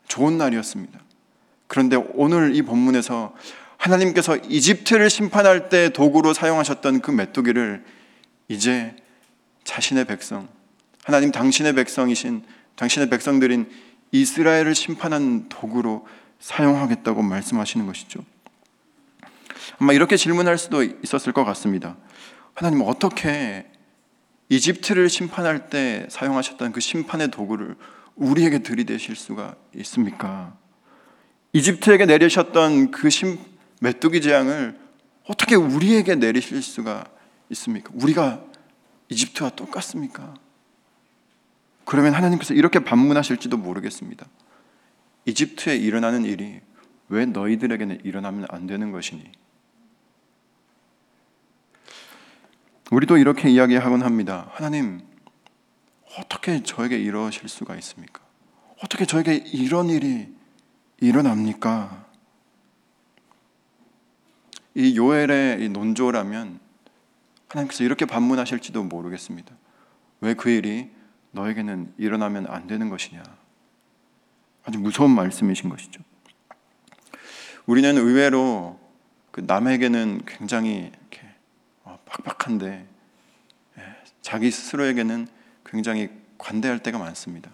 좋은 0.08 0.38
날이었습니다. 0.38 1.00
그런데 1.68 1.96
오늘 2.14 2.56
이 2.56 2.62
본문에서 2.62 3.34
하나님께서 3.78 4.38
이집트를 4.38 5.10
심판할 5.10 5.70
때 5.70 5.90
도구로 5.90 6.34
사용하셨던 6.34 7.02
그 7.02 7.12
메뚜기를 7.12 7.84
이제 8.48 8.96
자신의 9.64 10.06
백성, 10.06 10.48
하나님 11.04 11.32
당신의 11.32 11.74
백성이신 11.74 12.44
당신의 12.76 13.10
백성들인 13.10 13.70
이스라엘을 14.12 14.76
심판한 14.76 15.50
도구로 15.50 16.08
사용하겠다고 16.40 17.22
말씀하시는 17.22 17.86
것이죠. 17.86 18.22
아마 19.80 19.94
이렇게 19.94 20.16
질문할 20.18 20.58
수도 20.58 20.84
있었을 20.84 21.34
것 21.34 21.44
같습니다. 21.44 21.98
하나님 22.54 22.82
어떻게 22.82 23.66
이집트를 24.50 25.10
심판할 25.10 25.70
때 25.70 26.06
사용하셨던 26.10 26.72
그 26.72 26.80
심판의 26.80 27.32
도구를 27.32 27.76
우리에게 28.16 28.60
들이대실 28.60 29.16
수가 29.16 29.56
있습니까? 29.78 30.56
이집트에게 31.56 32.06
내리셨던 32.06 32.92
그 32.92 33.10
심, 33.10 33.40
메뚜기 33.80 34.20
재앙을 34.20 34.78
어떻게 35.26 35.56
우리에게 35.56 36.16
내리실 36.16 36.62
수가 36.62 37.06
있습니까? 37.50 37.92
우리가 37.94 38.44
이집트와 39.08 39.52
똑같습니까? 39.52 40.34
그러면 41.86 42.14
하나님께서 42.14 42.54
이렇게 42.54 42.80
반문하실지도 42.80 43.56
모르겠습니다. 43.56 44.26
이집트에 45.24 45.78
일어나는 45.78 46.26
일이 46.26 46.60
왜 47.08 47.26
너희들에게는 47.26 48.02
일어나면 48.04 48.48
안 48.50 48.68
되는 48.68 48.92
것이니? 48.92 49.24
우리도 52.92 53.16
이렇게 53.16 53.50
이야기하곤 53.50 54.02
합니다. 54.02 54.50
하나님, 54.52 55.00
어떻게 56.20 56.62
저에게 56.64 56.98
이러실 56.98 57.48
수가 57.48 57.78
있습니까? 57.78 58.20
어떻게 58.84 59.06
저에게 59.06 59.36
이런 59.36 59.90
일이 59.90 60.35
일어납니까? 61.00 62.06
이 64.76 64.98
요엘의 64.98 65.70
논조라면 65.70 66.60
하나님께서 67.48 67.84
이렇게 67.84 68.06
반문하실지도 68.06 68.84
모르겠습니다. 68.84 69.56
왜 70.22 70.34
그 70.34 70.50
일이 70.50 70.90
너에게는 71.32 71.94
일어나면 71.98 72.48
안 72.48 72.68
되는 72.68 72.90
것이냐? 72.90 73.22
아주 74.64 74.80
무서운 74.80 75.12
말씀이신 75.12 75.70
것이죠. 75.70 76.02
우리는 77.66 77.98
의외로 77.98 78.80
그 79.32 79.42
남에게는 79.42 80.22
굉장히 80.26 80.92
이렇게 80.92 81.28
어, 81.84 82.00
팍팍한데 82.06 82.88
예, 83.78 83.96
자기 84.22 84.50
스스로에게는 84.50 85.28
굉장히 85.66 86.10
관대할 86.38 86.80
때가 86.80 86.98
많습니다. 86.98 87.52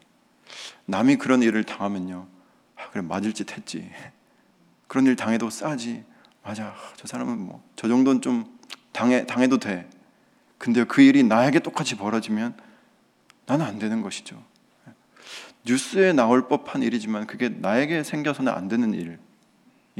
남이 0.86 1.15
그런 1.17 1.41
일을 1.41 1.63
당하면요, 1.63 2.27
아, 2.27 2.40
그래 2.91 3.01
맞을 3.01 3.33
짓 3.33 3.51
했지. 3.55 3.89
그런 4.88 5.05
일 5.05 5.15
당해도 5.15 5.50
싸지. 5.50 6.03
맞아, 6.43 6.75
저 6.95 7.07
사람은 7.07 7.38
뭐 7.39 7.62
저 7.81 7.88
정도는 7.88 8.21
좀 8.21 8.45
당해 8.91 9.25
당해도 9.25 9.57
돼. 9.57 9.89
근데 10.60 10.83
그 10.83 11.01
일이 11.01 11.24
나에게 11.24 11.57
똑같이 11.60 11.98
벌어지면 11.98 12.55
나는 13.48 13.65
안 13.65 13.79
되는 13.79 14.03
것이죠. 14.03 14.43
뉴스에 15.65 16.13
나올 16.13 16.48
법한 16.48 16.83
일이지만 16.83 17.25
그게 17.25 17.50
나에게 17.50 18.03
생겨서는 18.03 18.53
안 18.53 18.67
되는 18.67 18.93
일인 18.93 19.17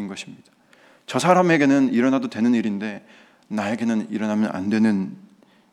것입니다. 0.08 0.52
저 1.08 1.18
사람에게는 1.18 1.92
일어나도 1.92 2.30
되는 2.30 2.54
일인데 2.54 3.04
나에게는 3.48 4.12
일어나면 4.12 4.52
안 4.54 4.70
되는 4.70 5.18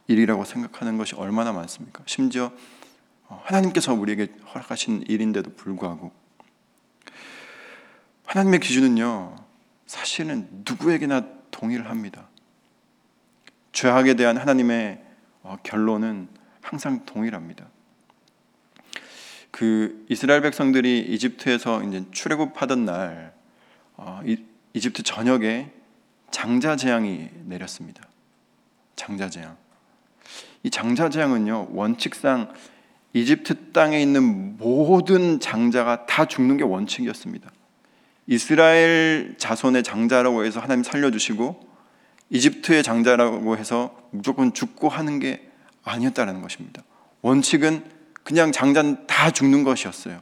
일이라고 0.06 0.46
생각하는 0.46 0.96
것이 0.96 1.14
얼마나 1.14 1.52
많습니까? 1.52 2.02
심지어 2.06 2.50
어, 3.26 3.42
하나님께서 3.44 3.92
우리에게 3.92 4.28
허락하신 4.54 5.04
일인데도 5.08 5.54
불구하고 5.56 6.10
하나님의 8.28 8.60
기준은요 8.60 9.36
사실은 9.86 10.48
누구에게나 10.68 11.24
동일합니다. 11.50 12.28
죄악에 13.72 14.14
대한 14.14 14.36
하나님의 14.36 15.02
어, 15.42 15.56
결론은 15.62 16.28
항상 16.60 17.06
동일합니다. 17.06 17.66
그 19.50 20.04
이스라엘 20.10 20.42
백성들이 20.42 21.06
이집트에서 21.08 21.82
이제 21.84 22.04
출애굽하던 22.10 22.84
날 22.84 23.32
어, 23.96 24.20
이, 24.26 24.36
집트 24.78 25.02
전역에 25.02 25.72
장자 26.30 26.76
재앙이 26.76 27.30
내렸습니다. 27.46 28.06
장자 28.94 29.30
재앙. 29.30 29.56
이 30.64 30.68
장자 30.68 31.08
재앙은요 31.08 31.68
원칙상 31.70 32.52
이집트 33.14 33.72
땅에 33.72 34.02
있는 34.02 34.58
모든 34.58 35.40
장자가 35.40 36.04
다 36.04 36.26
죽는 36.26 36.58
게 36.58 36.64
원칙이었습니다. 36.64 37.50
이스라엘 38.28 39.34
자손의 39.38 39.82
장자라고 39.82 40.44
해서 40.44 40.60
하나님 40.60 40.84
살려주시고 40.84 41.66
이집트의 42.28 42.82
장자라고 42.82 43.56
해서 43.56 43.96
무조건 44.10 44.52
죽고 44.52 44.90
하는 44.90 45.18
게 45.18 45.48
아니었다는 45.82 46.42
것입니다. 46.42 46.82
원칙은 47.22 47.84
그냥 48.22 48.52
장자는 48.52 49.06
다 49.06 49.30
죽는 49.30 49.64
것이었어요. 49.64 50.20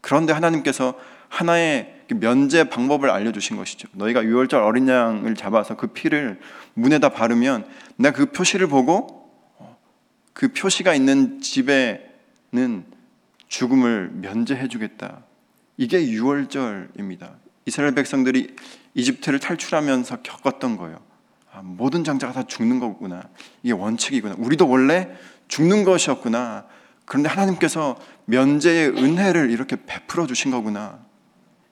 그런데 0.00 0.32
하나님께서 0.32 0.98
하나의 1.28 2.00
그 2.08 2.14
면제 2.14 2.64
방법을 2.64 3.08
알려주신 3.10 3.56
것이죠. 3.56 3.86
너희가 3.92 4.24
유월절 4.24 4.60
어린 4.60 4.88
양을 4.88 5.36
잡아서 5.36 5.76
그 5.76 5.86
피를 5.86 6.40
문에다 6.74 7.10
바르면 7.10 7.64
내가 7.94 8.16
그 8.16 8.32
표시를 8.32 8.66
보고 8.66 9.30
어, 9.58 9.78
그 10.32 10.52
표시가 10.52 10.94
있는 10.94 11.40
집에는 11.40 12.84
죽음을 13.46 14.10
면제해 14.14 14.66
주겠다. 14.66 15.22
이게 15.80 16.06
유월절입니다. 16.10 17.36
이스라엘 17.64 17.94
백성들이 17.94 18.54
이집트를 18.92 19.38
탈출하면서 19.38 20.20
겪었던 20.20 20.76
거예요. 20.76 21.00
아, 21.50 21.62
모든 21.62 22.04
장자가 22.04 22.34
다 22.34 22.42
죽는 22.42 22.80
거구나. 22.80 23.22
이게 23.62 23.72
원칙이구나. 23.72 24.34
우리도 24.36 24.68
원래 24.68 25.08
죽는 25.48 25.84
것이었구나. 25.84 26.66
그런데 27.06 27.30
하나님께서 27.30 27.98
면제의 28.26 28.90
은혜를 28.90 29.50
이렇게 29.50 29.78
베풀어 29.86 30.26
주신 30.26 30.50
거구나. 30.50 31.00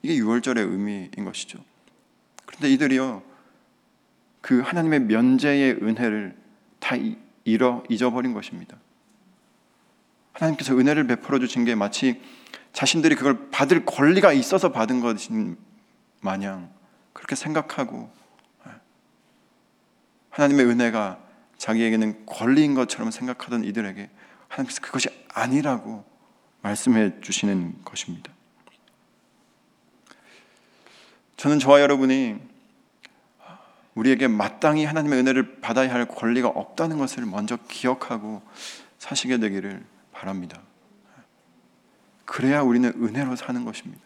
이게 0.01 0.15
유월절의 0.15 0.65
의미인 0.65 1.23
것이죠. 1.23 1.59
그런데 2.47 2.71
이들이요, 2.71 3.21
그 4.41 4.61
하나님의 4.61 5.01
면제의 5.01 5.83
은혜를 5.83 6.35
다 6.79 6.95
잃어 7.45 7.83
잊어버린 7.89 8.33
것입니다. 8.33 8.75
하나님께서 10.33 10.75
은혜를 10.75 11.05
베풀어 11.05 11.37
주신 11.37 11.63
게 11.63 11.75
마치 11.75 12.19
자신들이 12.73 13.15
그걸 13.15 13.49
받을 13.49 13.85
권리가 13.85 14.33
있어서 14.33 14.71
받은 14.71 15.01
것인 15.01 15.57
마냥 16.21 16.71
그렇게 17.13 17.35
생각하고 17.35 18.11
하나님의 20.29 20.65
은혜가 20.65 21.19
자기에게는 21.57 22.25
권리인 22.25 22.73
것처럼 22.73 23.11
생각하던 23.11 23.63
이들에게 23.65 24.09
하나님께서 24.47 24.81
그것이 24.81 25.09
아니라고 25.33 26.05
말씀해 26.61 27.21
주시는 27.21 27.83
것입니다. 27.83 28.31
저는 31.37 31.59
저와 31.59 31.81
여러분이 31.81 32.37
우리에게 33.95 34.27
마땅히 34.27 34.85
하나님의 34.85 35.19
은혜를 35.19 35.61
받아야 35.61 35.93
할 35.93 36.05
권리가 36.05 36.47
없다는 36.47 36.97
것을 36.97 37.25
먼저 37.25 37.57
기억하고 37.67 38.41
사시게 38.97 39.37
되기를 39.39 39.85
바랍니다. 40.11 40.61
그래야 42.29 42.61
우리는 42.61 42.93
은혜로 42.95 43.35
사는 43.35 43.65
것입니다. 43.65 44.03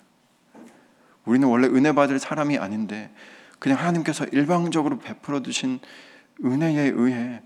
우리는 1.25 1.45
원래 1.45 1.67
은혜 1.67 1.91
받을 1.91 2.19
사람이 2.19 2.57
아닌데 2.57 3.13
그냥 3.59 3.77
하나님께서 3.79 4.23
일방적으로 4.31 4.97
베풀어 4.97 5.41
두신 5.41 5.81
은혜에 6.43 6.93
의해 6.95 7.41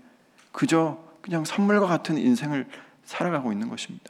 그저 0.52 1.02
그냥 1.20 1.44
선물과 1.44 1.88
같은 1.88 2.16
인생을 2.16 2.68
살아가고 3.04 3.50
있는 3.50 3.68
것입니다. 3.68 4.06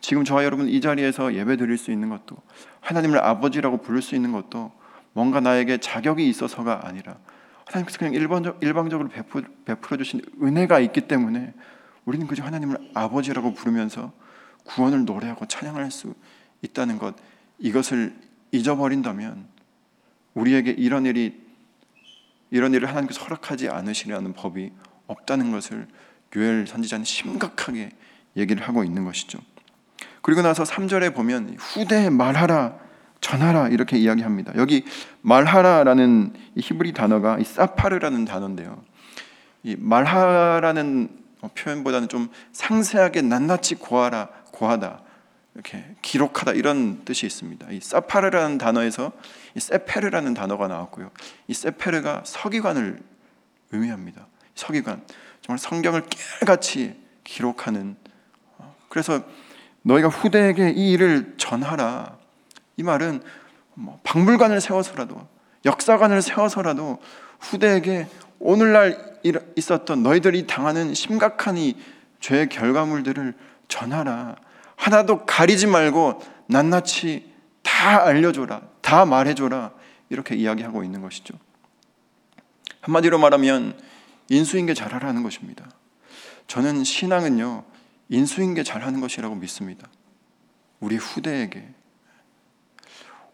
지금 0.00 0.24
저와 0.24 0.44
여러분 0.44 0.68
이 0.68 0.80
자리에서 0.80 1.34
예배 1.34 1.56
드릴 1.56 1.78
수 1.78 1.92
있는 1.92 2.08
것도 2.08 2.36
하나님을 2.80 3.20
아버지라고 3.20 3.76
부를 3.76 4.02
수 4.02 4.16
있는 4.16 4.32
것도 4.32 4.72
뭔가 5.12 5.38
나에게 5.38 5.78
자격이 5.78 6.28
있어서가 6.28 6.80
아니라 6.88 7.16
하나님께서 7.64 7.98
그냥 7.98 8.14
일방적, 8.14 8.58
일방적으로 8.60 9.08
베풀어 9.64 9.96
주신 9.98 10.20
은혜가 10.42 10.80
있기 10.80 11.02
때문에 11.02 11.54
우리는 12.04 12.26
그저 12.26 12.42
하나님을 12.42 12.90
아버지라고 12.92 13.54
부르면서 13.54 14.12
구원을 14.66 15.04
노래하고 15.04 15.46
찬양할 15.46 15.90
수 15.90 16.14
있다는 16.62 16.98
것 16.98 17.14
이것을 17.58 18.14
잊어버린다면 18.52 19.46
우리에게 20.34 20.72
이런 20.72 21.06
일이 21.06 21.44
이런 22.50 22.74
일을 22.74 22.88
하나님께서 22.88 23.22
허락하지 23.24 23.68
않으시려는 23.68 24.32
법이 24.32 24.72
없다는 25.06 25.50
것을 25.50 25.88
요엘 26.34 26.66
선지자는 26.66 27.04
심각하게 27.04 27.90
얘기를 28.36 28.62
하고 28.62 28.84
있는 28.84 29.04
것이죠. 29.04 29.38
그리고 30.22 30.42
나서 30.42 30.64
3절에 30.64 31.14
보면 31.14 31.56
후대에 31.58 32.10
말하라 32.10 32.78
전하라 33.20 33.68
이렇게 33.68 33.96
이야기합니다. 33.96 34.52
여기 34.56 34.84
말하라라는 35.22 36.34
히브리 36.56 36.92
단어가 36.92 37.38
사파르라는 37.42 38.24
단어인데요. 38.24 38.82
이 39.62 39.76
말하라는 39.78 41.08
표현보다는 41.54 42.08
좀 42.08 42.28
상세하게 42.52 43.22
낱낱이 43.22 43.76
고하라 43.76 44.28
고하다 44.56 45.02
이렇게 45.54 45.84
기록하다 46.02 46.52
이런 46.52 47.04
뜻이 47.04 47.26
있습니다. 47.26 47.70
이 47.70 47.80
사파르라는 47.80 48.58
단어에서 48.58 49.12
이 49.54 49.60
세페르라는 49.60 50.34
단어가 50.34 50.66
나왔고요. 50.66 51.10
이 51.46 51.54
세페르가 51.54 52.22
서기관을 52.24 53.00
의미합니다. 53.72 54.26
서기관 54.54 55.02
정말 55.42 55.58
성경을 55.58 56.04
깨알같이 56.08 56.98
기록하는 57.24 57.96
그래서 58.88 59.22
너희가 59.82 60.08
후대에게 60.08 60.70
이 60.70 60.92
일을 60.92 61.34
전하라. 61.36 62.16
이 62.76 62.82
말은 62.82 63.22
뭐 63.74 64.00
박물관을 64.04 64.60
세워서라도 64.60 65.26
역사관을 65.64 66.22
세워서라도 66.22 66.98
후대에게 67.40 68.08
오늘날 68.38 69.18
있었던 69.56 70.02
너희들이 70.02 70.46
당하는 70.46 70.94
심각한 70.94 71.56
이 71.56 71.76
죄의 72.20 72.48
결과물들을 72.48 73.34
전하라. 73.68 74.36
하나도 74.76 75.26
가리지 75.26 75.66
말고 75.66 76.22
낱낱이 76.48 77.32
다 77.62 78.04
알려줘라. 78.04 78.62
다 78.80 79.04
말해줘라. 79.04 79.72
이렇게 80.10 80.36
이야기하고 80.36 80.84
있는 80.84 81.02
것이죠. 81.02 81.34
한마디로 82.80 83.18
말하면 83.18 83.78
인수인계 84.28 84.74
잘하라는 84.74 85.22
것입니다. 85.22 85.68
저는 86.46 86.84
신앙은요, 86.84 87.64
인수인계 88.08 88.62
잘하는 88.62 89.00
것이라고 89.00 89.34
믿습니다. 89.34 89.88
우리 90.78 90.96
후대에게. 90.96 91.68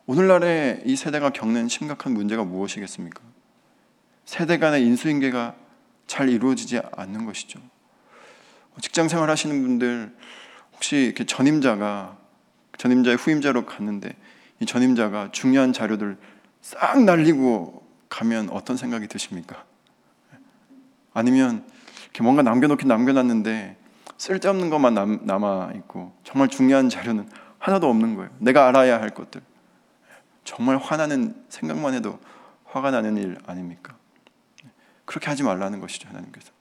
오늘날의 0.06 0.82
이 0.86 0.96
세대가 0.96 1.30
겪는 1.30 1.68
심각한 1.68 2.14
문제가 2.14 2.44
무엇이겠습니까? 2.44 3.20
세대 4.24 4.58
간의 4.58 4.84
인수인계가 4.84 5.54
잘 6.06 6.28
이루어지지 6.28 6.80
않는 6.92 7.26
것이죠. 7.26 7.60
직장 8.80 9.08
생활 9.08 9.28
하시는 9.30 9.60
분들 9.62 10.16
혹시 10.74 10.96
이렇게 10.96 11.24
전임자가 11.24 12.16
전임자의 12.78 13.16
후임자로 13.16 13.66
갔는데 13.66 14.16
이 14.60 14.66
전임자가 14.66 15.30
중요한 15.32 15.72
자료들 15.72 16.16
싹 16.60 17.02
날리고 17.02 17.86
가면 18.08 18.50
어떤 18.50 18.76
생각이 18.76 19.08
드십니까? 19.08 19.64
아니면 21.14 21.64
이렇게 22.04 22.22
뭔가 22.22 22.42
남겨놓긴 22.42 22.88
남겨놨는데 22.88 23.76
쓸데없는 24.18 24.70
것만 24.70 24.94
남, 24.94 25.20
남아 25.24 25.72
있고 25.76 26.14
정말 26.24 26.48
중요한 26.48 26.88
자료는 26.88 27.28
하나도 27.58 27.88
없는 27.88 28.14
거예요. 28.16 28.30
내가 28.38 28.68
알아야 28.68 29.00
할 29.00 29.10
것들. 29.10 29.40
정말 30.44 30.76
화나는 30.76 31.34
생각만 31.48 31.94
해도 31.94 32.18
화가 32.64 32.90
나는 32.90 33.16
일 33.16 33.38
아닙니까? 33.46 33.96
그렇게 35.04 35.28
하지 35.28 35.42
말라는 35.42 35.80
것이죠, 35.80 36.08
하나님께서. 36.08 36.52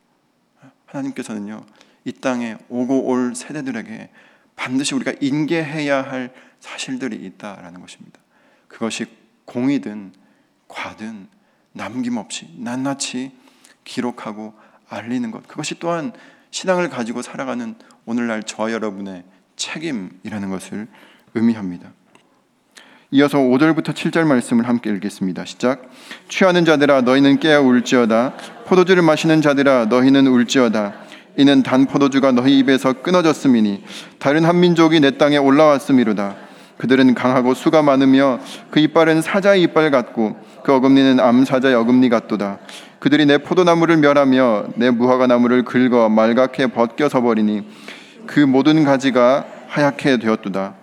하나님께서는요, 0.85 1.63
이 2.05 2.11
땅에 2.11 2.57
오고 2.69 3.05
올 3.05 3.35
세대들에게 3.35 4.09
반드시 4.55 4.95
우리가 4.95 5.13
인계해야 5.21 6.01
할 6.01 6.33
사실들이 6.59 7.15
있다라는 7.17 7.81
것입니다. 7.81 8.19
그것이 8.67 9.05
공이든 9.45 10.13
과든 10.67 11.27
남김없이 11.73 12.47
낱낱이 12.57 13.31
기록하고 13.83 14.53
알리는 14.89 15.31
것. 15.31 15.47
그것이 15.47 15.79
또한 15.79 16.13
신앙을 16.51 16.89
가지고 16.89 17.21
살아가는 17.21 17.75
오늘날 18.05 18.43
저 18.43 18.71
여러분의 18.71 19.23
책임이라는 19.55 20.49
것을 20.49 20.87
의미합니다. 21.33 21.91
이어서 23.11 23.39
5절부터 23.39 23.93
7절 23.93 24.25
말씀을 24.25 24.67
함께 24.67 24.89
읽겠습니다. 24.89 25.43
시작. 25.45 25.89
취하는 26.29 26.63
자들아 26.63 27.01
너희는 27.01 27.39
깨어 27.39 27.61
울지어다. 27.61 28.37
포도주를 28.65 29.03
마시는 29.03 29.41
자들아 29.41 29.85
너희는 29.85 30.27
울지어다. 30.27 30.93
이는 31.37 31.63
단 31.63 31.85
포도주가 31.85 32.31
너희 32.31 32.59
입에서 32.59 32.93
끊어졌음이니 32.93 33.83
다른 34.19 34.45
한 34.45 34.59
민족이 34.59 34.99
내 34.99 35.17
땅에 35.17 35.37
올라왔음이로다. 35.37 36.35
그들은 36.77 37.13
강하고 37.13 37.53
수가 37.53 37.83
많으며 37.83 38.39
그 38.71 38.79
이빨은 38.79 39.21
사자의 39.21 39.61
이빨 39.63 39.91
같고 39.91 40.35
그 40.63 40.73
어금니는 40.73 41.19
암사자의 41.19 41.75
어금니 41.75 42.09
같도다. 42.09 42.59
그들이 42.99 43.25
내 43.25 43.37
포도나무를 43.37 43.97
멸하며 43.97 44.65
내 44.75 44.89
무화과 44.89 45.27
나무를 45.27 45.63
긁어 45.63 46.09
말갛게 46.09 46.67
벗겨서 46.67 47.21
버리니 47.21 47.67
그 48.25 48.39
모든 48.39 48.83
가지가 48.83 49.45
하얗게 49.67 50.17
되었도다. 50.17 50.75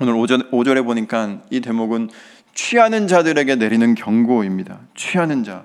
오늘 0.00 0.14
5절, 0.14 0.50
5절에 0.50 0.84
보니까 0.84 1.38
이 1.50 1.60
대목은 1.60 2.10
취하는 2.54 3.06
자들에게 3.06 3.56
내리는 3.56 3.94
경고입니다. 3.94 4.80
취하는 4.94 5.44
자. 5.44 5.64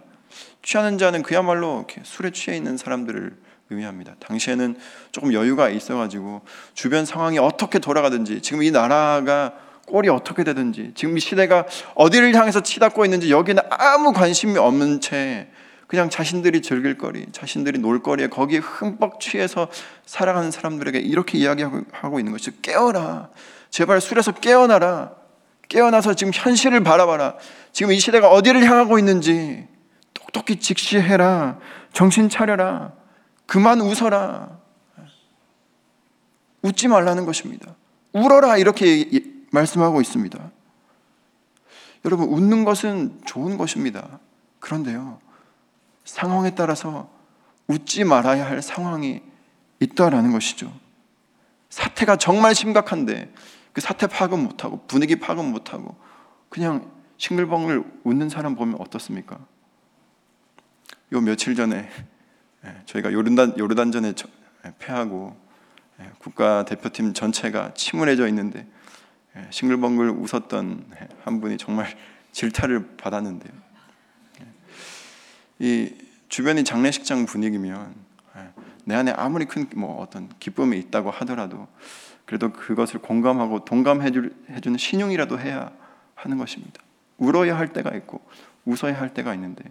취하는 0.61 0.97
자는 0.97 1.23
그야말로 1.23 1.85
술에 2.03 2.31
취해 2.31 2.57
있는 2.57 2.77
사람들을 2.77 3.31
의미합니다. 3.69 4.15
당시에는 4.19 4.77
조금 5.11 5.33
여유가 5.33 5.69
있어가지고 5.69 6.41
주변 6.73 7.05
상황이 7.05 7.37
어떻게 7.37 7.79
돌아가든지 7.79 8.41
지금 8.41 8.63
이 8.63 8.71
나라가 8.71 9.53
꼴이 9.85 10.09
어떻게 10.09 10.43
되든지 10.43 10.91
지금 10.95 11.17
이 11.17 11.19
시대가 11.19 11.65
어디를 11.95 12.35
향해서 12.35 12.61
치닫고 12.61 13.05
있는지 13.05 13.31
여기는 13.31 13.61
아무 13.69 14.13
관심이 14.13 14.57
없는 14.57 15.01
채 15.01 15.49
그냥 15.87 16.11
자신들이 16.11 16.61
즐길 16.61 16.99
거리, 16.99 17.25
자신들이 17.31 17.79
놀 17.79 18.03
거리에 18.03 18.27
거기에 18.27 18.59
흠뻑 18.59 19.19
취해서 19.19 19.67
살아가는 20.05 20.51
사람들에게 20.51 20.99
이렇게 20.99 21.39
이야기하고 21.39 22.19
있는 22.19 22.31
것이 22.31 22.61
깨어라. 22.61 23.29
제발 23.71 23.99
술에서 23.99 24.33
깨어나라. 24.33 25.13
깨어나서 25.67 26.13
지금 26.13 26.31
현실을 26.33 26.83
바라봐라. 26.83 27.37
지금 27.71 27.91
이 27.91 27.99
시대가 27.99 28.29
어디를 28.29 28.63
향하고 28.65 28.99
있는지 28.99 29.67
똑똑히 30.13 30.57
직시해라. 30.57 31.57
정신 31.91 32.29
차려라. 32.29 32.98
그만 33.49 33.81
웃어라. 33.81 34.59
웃지 36.61 36.87
말라는 36.87 37.25
것입니다. 37.25 37.75
울어라 38.13 38.57
이렇게 38.57 39.09
말씀하고 39.51 40.01
있습니다. 40.01 40.51
여러분 42.05 42.29
웃는 42.29 42.63
것은 42.63 43.19
좋은 43.25 43.57
것입니다. 43.57 44.19
그런데요. 44.59 45.19
상황에 46.05 46.53
따라서 46.53 47.09
웃지 47.67 48.03
말아야 48.03 48.45
할 48.45 48.61
상황이 48.61 49.23
있다라는 49.79 50.31
것이죠. 50.31 50.71
사태가 51.71 52.17
정말 52.17 52.53
심각한데 52.53 53.33
그 53.73 53.81
사태 53.81 54.05
파악은 54.05 54.43
못하고 54.43 54.85
분위기 54.85 55.15
파악은 55.15 55.43
못하고 55.51 55.95
그냥 56.49 56.91
싱글벙글 57.17 57.83
웃는 58.03 58.29
사람 58.29 58.55
보면 58.55 58.75
어떻습니까? 58.79 59.39
요 61.13 61.21
며칠 61.21 61.55
전에 61.55 61.77
예, 61.77 61.89
저희가 62.85 63.11
요르단 63.13 63.57
요르단전에 63.57 64.13
예, 64.65 64.73
패하고 64.79 65.35
예, 66.01 66.11
국가 66.17 66.65
대표팀 66.65 67.13
전체가 67.13 67.73
침울해져 67.73 68.27
있는데 68.27 68.67
싱글벙글 69.49 70.09
웃었던 70.09 70.85
한 71.23 71.41
분이 71.41 71.57
정말 71.57 71.87
질타를 72.31 72.97
받았는데요. 72.97 73.51
이 75.59 75.93
주변이 76.29 76.63
장례식장 76.63 77.25
분위기면 77.25 77.93
내 78.85 78.95
안에 78.95 79.11
아무리 79.11 79.45
큰 79.45 79.67
뭐 79.75 80.01
어떤 80.01 80.29
기쁨이 80.39 80.77
있다고 80.79 81.11
하더라도 81.11 81.67
그래도 82.25 82.51
그것을 82.53 82.99
공감하고 83.01 83.65
동감해 83.65 84.11
주는 84.11 84.77
신용이라도 84.77 85.39
해야 85.39 85.71
하는 86.15 86.37
것입니다. 86.37 86.81
울어야 87.17 87.57
할 87.57 87.73
때가 87.73 87.95
있고 87.97 88.21
웃어야 88.65 88.99
할 88.99 89.13
때가 89.13 89.33
있는데 89.33 89.63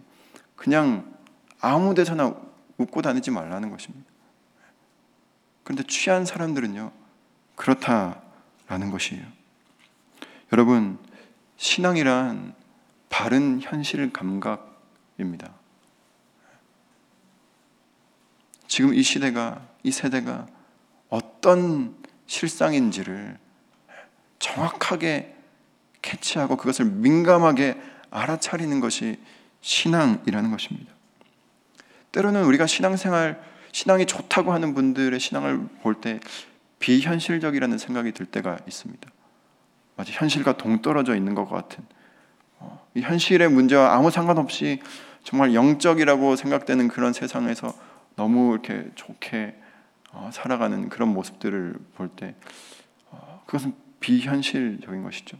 그냥 0.55 1.13
아무 1.61 1.93
데서나 1.95 2.35
웃고 2.79 3.01
다니지 3.03 3.29
말라는 3.29 3.69
것입니다. 3.69 4.09
그런데 5.63 5.83
취한 5.83 6.25
사람들은요 6.25 6.91
그렇다라는 7.55 8.89
것이에요. 8.91 9.23
여러분 10.51 10.97
신앙이란 11.57 12.55
바른 13.09 13.59
현실 13.61 14.11
감각입니다. 14.11 15.53
지금 18.67 18.93
이 18.93 19.03
시대가 19.03 19.67
이 19.83 19.91
세대가 19.91 20.47
어떤 21.09 21.95
실상인지를 22.27 23.37
정확하게 24.37 25.35
캐치하고 26.01 26.55
그것을 26.55 26.85
민감하게 26.85 27.79
알아차리는 28.09 28.79
것이 28.79 29.19
신앙이라는 29.61 30.51
것입니다. 30.51 30.93
때로는 32.11 32.43
우리가 32.43 32.65
신앙생활, 32.65 33.41
신앙이 33.71 34.05
좋다고 34.05 34.51
하는 34.51 34.73
분들의 34.73 35.19
신앙을 35.19 35.67
볼 35.81 36.01
때 36.01 36.19
비현실적이라는 36.79 37.77
생각이 37.77 38.13
들 38.13 38.25
때가 38.25 38.57
있습니다. 38.65 39.09
마치 39.95 40.13
현실과 40.13 40.57
동떨어져 40.57 41.15
있는 41.15 41.35
것 41.35 41.45
같은 41.45 41.83
어, 42.57 42.87
이 42.95 43.01
현실의 43.01 43.49
문제와 43.49 43.93
아무 43.95 44.11
상관없이 44.11 44.81
정말 45.23 45.53
영적이라고 45.53 46.35
생각되는 46.37 46.87
그런 46.87 47.11
세상에서 47.13 47.73
너무 48.15 48.53
이렇게 48.53 48.89
좋게 48.95 49.55
어, 50.11 50.29
살아가는 50.33 50.89
그런 50.89 51.09
모습들을 51.09 51.75
볼때 51.95 52.35
어, 53.11 53.43
그것은 53.45 53.73
비현실적인 53.99 55.03
것이죠. 55.03 55.37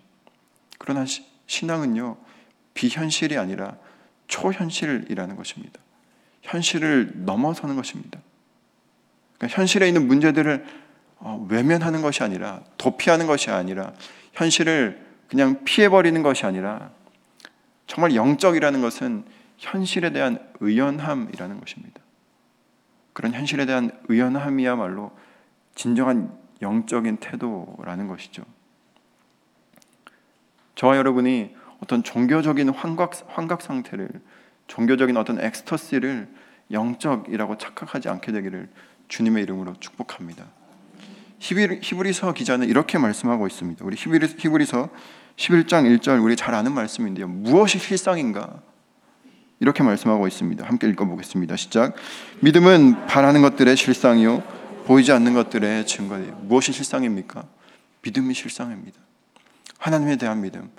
그러나 0.77 1.05
신앙은요 1.47 2.17
비현실이 2.73 3.38
아니라 3.38 3.77
초현실이라는 4.27 5.36
것입니다. 5.38 5.79
현실을 6.41 7.12
넘어서는 7.15 7.75
것입니다. 7.75 8.19
그러니까 9.38 9.58
현실에 9.58 9.88
있는 9.88 10.08
문제들을 10.08 10.65
어, 11.17 11.45
외면하는 11.49 12.02
것이 12.02 12.23
아니라 12.23 12.62
도피하는 12.78 13.28
것이 13.28 13.52
아니라 13.52 13.93
현실을 14.34 15.06
그냥 15.28 15.63
피해버리는 15.63 16.21
것이 16.23 16.45
아니라 16.45 16.91
정말 17.88 18.15
영적이라는 18.15 18.82
것은 18.82 19.25
현실에 19.58 20.12
대한 20.12 20.39
의연함이라는 20.60 21.60
것입니다. 21.60 22.02
그런 23.13 23.34
현실에 23.34 23.65
대한 23.65 23.91
의연함이야말로 24.08 25.12
진정한 25.75 26.32
영적인 26.62 27.17
태도라는 27.17 28.08
것이죠. 28.08 28.43
저와 30.75 30.97
여러분이 30.97 31.56
어떤 31.82 32.04
종교적인 32.04 32.69
환각, 32.69 33.12
환각 33.28 33.62
상태를 33.62 34.10
종교적인 34.69 35.17
어떤 35.17 35.41
엑스터시를 35.41 36.29
영적이라고 36.71 37.58
착각하지 37.58 38.08
않게 38.08 38.32
되기를 38.32 38.69
주님의 39.10 39.43
이름으로 39.43 39.73
축복합니다. 39.79 40.45
히브리서 41.39 42.34
기자는 42.34 42.69
이렇게 42.69 42.97
말씀하고 42.97 43.47
있습니다. 43.47 43.84
우리 43.84 43.95
히브리서 43.97 44.89
11장 45.36 45.99
1절 45.99 46.23
우리 46.23 46.36
잘 46.36 46.53
아는 46.53 46.73
말씀인데요. 46.73 47.27
무엇이 47.27 47.79
실상인가? 47.79 48.62
이렇게 49.60 49.84
말씀하고 49.84 50.27
있습니다. 50.27 50.65
함께 50.65 50.88
읽어보겠습니다. 50.88 51.55
시작. 51.55 51.95
믿음은 52.41 53.08
바라는 53.08 53.41
것들의 53.41 53.75
실상이요 53.75 54.43
보이지 54.86 55.12
않는 55.12 55.34
것들의 55.34 55.86
증거예요. 55.88 56.36
무엇이 56.43 56.71
실상입니까? 56.71 57.43
믿음이 58.03 58.34
실상입니다. 58.34 58.99
하나님에 59.79 60.17
대한 60.17 60.41
믿음. 60.41 60.69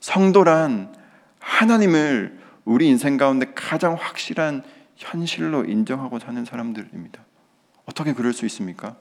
성도란 0.00 0.94
하나님을 1.38 2.38
우리 2.70 2.86
인생 2.86 3.16
가운데 3.16 3.50
가장 3.52 3.94
확실한 3.94 4.62
현실로 4.94 5.64
인정하고 5.64 6.20
사는 6.20 6.44
사람들입니다. 6.44 7.20
어떻게 7.84 8.12
그럴 8.12 8.32
수 8.32 8.46
있습니까? 8.46 8.94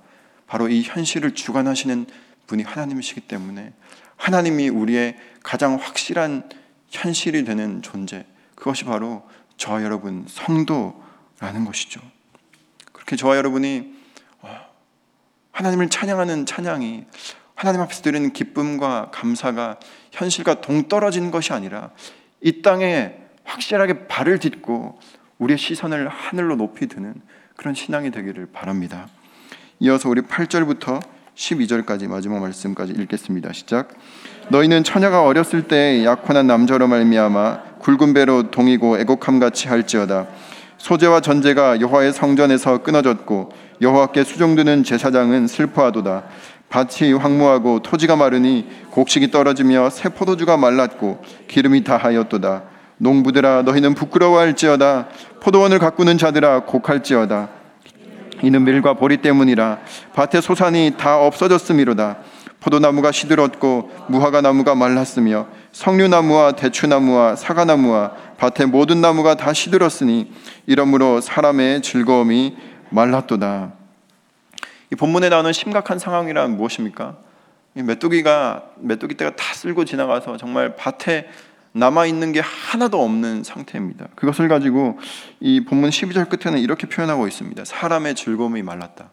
바로 0.47 0.67
이 0.69 0.81
현실을 0.81 1.35
주관하시는 1.35 2.07
분이 2.47 2.63
하나님이시기 2.63 3.21
때문에 3.21 3.73
하나님이 4.17 4.69
우리의 4.69 5.17
가장 5.43 5.75
확실한 5.75 6.49
현실이 6.89 7.43
되는 7.43 7.83
존재, 7.83 8.25
그것이 8.55 8.85
바로 8.85 9.29
저와 9.57 9.83
여러분 9.83 10.25
성도라는 10.27 11.63
것이죠. 11.65 12.01
그렇게 12.91 13.15
저와 13.15 13.37
여러분이 13.37 13.93
어, 14.41 14.57
하나님을 15.51 15.89
찬양하는 15.89 16.47
찬양이 16.47 17.05
하나님 17.53 17.81
앞에서 17.81 18.01
드리는 18.01 18.33
기쁨과 18.33 19.11
감사가 19.11 19.79
현실과 20.11 20.59
동떨어지는 20.61 21.29
것이 21.29 21.53
아니라 21.53 21.91
이 22.41 22.63
땅에 22.63 23.28
확실하게 23.49 24.07
발을 24.07 24.39
딛고 24.39 24.99
우리의 25.39 25.57
시선을 25.57 26.07
하늘로 26.07 26.55
높이 26.55 26.87
드는 26.87 27.15
그런 27.55 27.73
신앙이 27.73 28.11
되기를 28.11 28.47
바랍니다. 28.53 29.07
이어서 29.79 30.09
우리 30.09 30.21
8절부터 30.21 31.01
12절까지 31.35 32.07
마지막 32.07 32.41
말씀까지 32.41 32.93
읽겠습니다. 32.93 33.53
시작. 33.53 33.89
너희는 34.49 34.83
처녀가 34.83 35.23
어렸을 35.23 35.67
때 35.67 36.03
약혼한 36.03 36.47
남자로 36.47 36.87
말미암아 36.87 37.79
굵은 37.79 38.13
배로 38.13 38.51
동이고 38.51 38.99
애곡함 38.99 39.39
같이 39.39 39.67
할지어다. 39.67 40.27
소재와 40.77 41.21
전제가 41.21 41.81
여호와의 41.81 42.13
성전에서 42.13 42.83
끊어졌고 42.83 43.51
여호와께 43.81 44.23
수종드는 44.23 44.83
제사장은 44.83 45.47
슬퍼하도다. 45.47 46.23
밭이 46.69 47.13
황무하고 47.13 47.81
토지가 47.81 48.15
마르니 48.15 48.67
곡식이 48.91 49.31
떨어지며 49.31 49.89
새 49.89 50.09
포도주가 50.09 50.57
말랐고 50.57 51.23
기름이 51.47 51.83
다하였도다. 51.83 52.78
농부들아 52.99 53.63
너희는 53.63 53.95
부끄러워할지어다. 53.95 55.07
포도원을 55.41 55.79
가꾸는 55.79 56.17
자들아 56.17 56.65
곡할지어다. 56.65 57.49
이는 58.41 58.63
밀과 58.63 58.93
보리 58.93 59.17
때문이라 59.17 59.79
밭의 60.13 60.41
소산이 60.41 60.95
다 60.97 61.17
없어졌음이로다. 61.19 62.17
포도나무가 62.59 63.11
시들었고 63.11 63.89
무화과 64.07 64.41
나무가 64.41 64.75
말랐으며 64.75 65.47
석류나무와 65.71 66.53
대추나무와 66.53 67.35
사과나무와 67.35 68.11
밭의 68.37 68.67
모든 68.67 69.01
나무가 69.01 69.35
다 69.35 69.53
시들었으니 69.53 70.31
이러므로 70.67 71.21
사람의 71.21 71.81
즐거움이 71.81 72.57
말랐도다. 72.89 73.73
이 74.91 74.95
본문에 74.95 75.29
나오는 75.29 75.53
심각한 75.53 75.99
상황이란 75.99 76.57
무엇입니까? 76.57 77.17
메뚜기가 77.73 78.63
메뚜기 78.79 79.15
떼가 79.15 79.35
다 79.35 79.53
쓸고 79.53 79.85
지나가서 79.85 80.37
정말 80.37 80.75
밭에 80.75 81.29
남아 81.73 82.05
있는 82.07 82.31
게 82.31 82.39
하나도 82.39 83.03
없는 83.03 83.43
상태입니다. 83.43 84.07
그것을 84.15 84.47
가지고 84.47 84.97
이 85.39 85.63
본문 85.65 85.89
12절 85.89 86.29
끝에는 86.29 86.59
이렇게 86.59 86.87
표현하고 86.87 87.27
있습니다. 87.27 87.63
사람의 87.65 88.15
즐거움이 88.15 88.63
말랐다. 88.63 89.11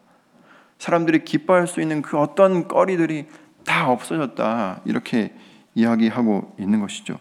사람들이 0.79 1.23
기뻐할 1.23 1.67
수 1.67 1.81
있는 1.81 2.01
그 2.01 2.17
어떤 2.17 2.67
거리들이 2.67 3.27
다 3.65 3.89
없어졌다. 3.89 4.81
이렇게 4.85 5.33
이야기하고 5.75 6.55
있는 6.59 6.79
것이죠. 6.79 7.19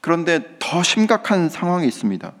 그런데 0.00 0.56
더 0.58 0.82
심각한 0.82 1.48
상황이 1.48 1.86
있습니다. 1.86 2.32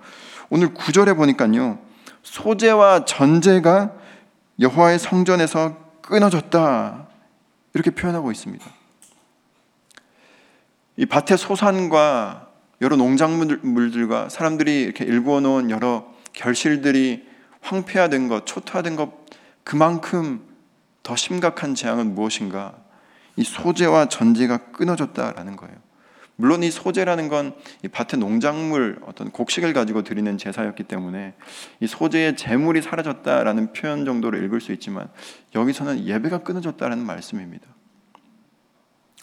오늘 0.50 0.68
9절에 0.74 1.16
보니까요. 1.16 1.78
소재와 2.22 3.04
전제가 3.04 3.92
여호와의 4.60 4.98
성전에서 4.98 5.76
끊어졌다. 6.02 7.06
이렇게 7.74 7.90
표현하고 7.90 8.30
있습니다. 8.30 8.64
이 10.96 11.06
밭의 11.06 11.38
소산과 11.38 12.48
여러 12.80 12.96
농작물들과 12.96 14.28
사람들이 14.28 14.82
이렇게 14.82 15.04
일구어 15.04 15.40
놓은 15.40 15.70
여러 15.70 16.12
결실들이 16.32 17.26
황폐화된 17.60 18.28
것, 18.28 18.46
초토화된 18.46 18.96
것 18.96 19.26
그만큼 19.64 20.46
더 21.02 21.16
심각한 21.16 21.74
재앙은 21.74 22.14
무엇인가? 22.14 22.74
이 23.36 23.44
소재와 23.44 24.08
전제가 24.08 24.70
끊어졌다라는 24.72 25.56
거예요. 25.56 25.74
물론 26.36 26.62
이 26.62 26.70
소재라는 26.70 27.28
건 27.28 27.54
이 27.82 27.88
밭의 27.88 28.18
농작물 28.18 28.98
어떤 29.06 29.30
곡식을 29.30 29.72
가지고 29.72 30.02
드리는 30.02 30.36
제사였기 30.36 30.84
때문에 30.84 31.34
이 31.80 31.86
소재의 31.86 32.36
재물이 32.36 32.82
사라졌다라는 32.82 33.72
표현 33.72 34.04
정도로 34.04 34.38
읽을 34.38 34.60
수 34.60 34.72
있지만 34.72 35.08
여기서는 35.54 36.06
예배가 36.06 36.38
끊어졌다라는 36.38 37.04
말씀입니다. 37.04 37.66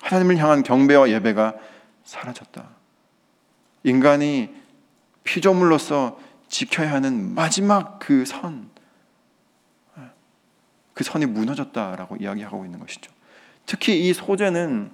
하나님을 0.04 0.38
향한 0.38 0.64
경배와 0.64 1.10
예배가 1.10 1.56
사라졌다. 2.04 2.68
인간이 3.84 4.54
피조물로서 5.24 6.20
지켜야 6.50 6.92
하는 6.92 7.34
마지막 7.34 8.00
그 8.00 8.26
선, 8.26 8.70
그 10.94 11.04
선이 11.04 11.26
무너졌다라고 11.26 12.18
이야기하고 12.18 12.66
있는 12.66 12.80
것이죠. 12.80 13.12
특히 13.66 14.08
이 14.08 14.14
소제는 14.14 14.92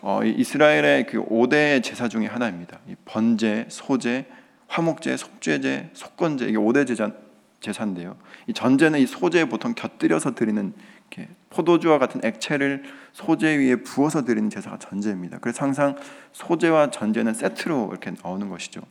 어, 0.00 0.24
이스라엘의 0.24 1.06
그 1.06 1.22
5대 1.24 1.82
제사 1.82 2.08
중의 2.08 2.28
하나입니다. 2.28 2.78
번제, 3.04 3.66
소제, 3.68 4.26
화목제, 4.68 5.16
속죄제, 5.16 5.90
속건제 5.92 6.46
이게 6.46 6.56
5대 6.56 6.86
제사, 6.86 7.10
제사인데요. 7.60 8.16
이 8.46 8.54
전제는 8.54 9.00
이 9.00 9.06
소제에 9.06 9.44
보통 9.44 9.74
곁들여서 9.74 10.34
드리는 10.34 10.72
포도주와 11.50 11.98
같은 11.98 12.20
액체를 12.24 12.84
소재 13.12 13.56
위에 13.56 13.76
부어서 13.76 14.24
드리는 14.24 14.50
제사가 14.50 14.78
전제입니다. 14.78 15.38
그래서 15.38 15.64
항상 15.64 15.96
소재와 16.32 16.90
전제는 16.90 17.34
세트로 17.34 17.88
이렇게 17.90 18.12
나오는 18.22 18.48
것이죠. 18.48 18.82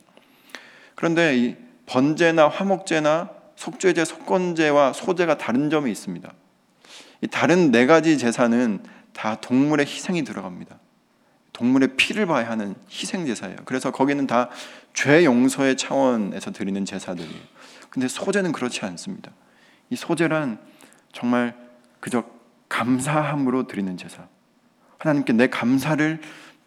그런데 0.94 1.36
이 1.36 1.56
번제나 1.86 2.48
화목제나 2.48 3.30
속죄제, 3.56 4.04
속건제와 4.04 4.92
소제가 4.92 5.38
다른 5.38 5.70
점이 5.70 5.90
있습니다. 5.90 6.32
이 7.22 7.26
다른 7.28 7.70
네 7.70 7.86
가지 7.86 8.18
제사는 8.18 8.82
다 9.12 9.40
동물의 9.40 9.86
희생이 9.86 10.22
들어갑니다. 10.24 10.78
동물의 11.52 11.96
피를 11.96 12.26
봐야 12.26 12.48
하는 12.50 12.76
희생 12.88 13.26
제사예요. 13.26 13.56
그래서 13.64 13.90
거기는 13.90 14.26
다 14.26 14.48
죄 14.98 15.24
용서의 15.24 15.76
차원에서 15.76 16.50
드리는 16.50 16.84
제사들이에요. 16.84 17.40
근데 17.88 18.08
소제는 18.08 18.50
그렇지 18.50 18.84
않습니다. 18.84 19.30
이 19.90 19.94
소제란 19.96 20.58
정말 21.12 21.54
그저 22.00 22.24
감사함으로 22.68 23.66
드리는 23.66 23.96
제사. 23.96 24.26
하나님께 24.98 25.32
내 25.32 25.48
감사를 25.48 26.20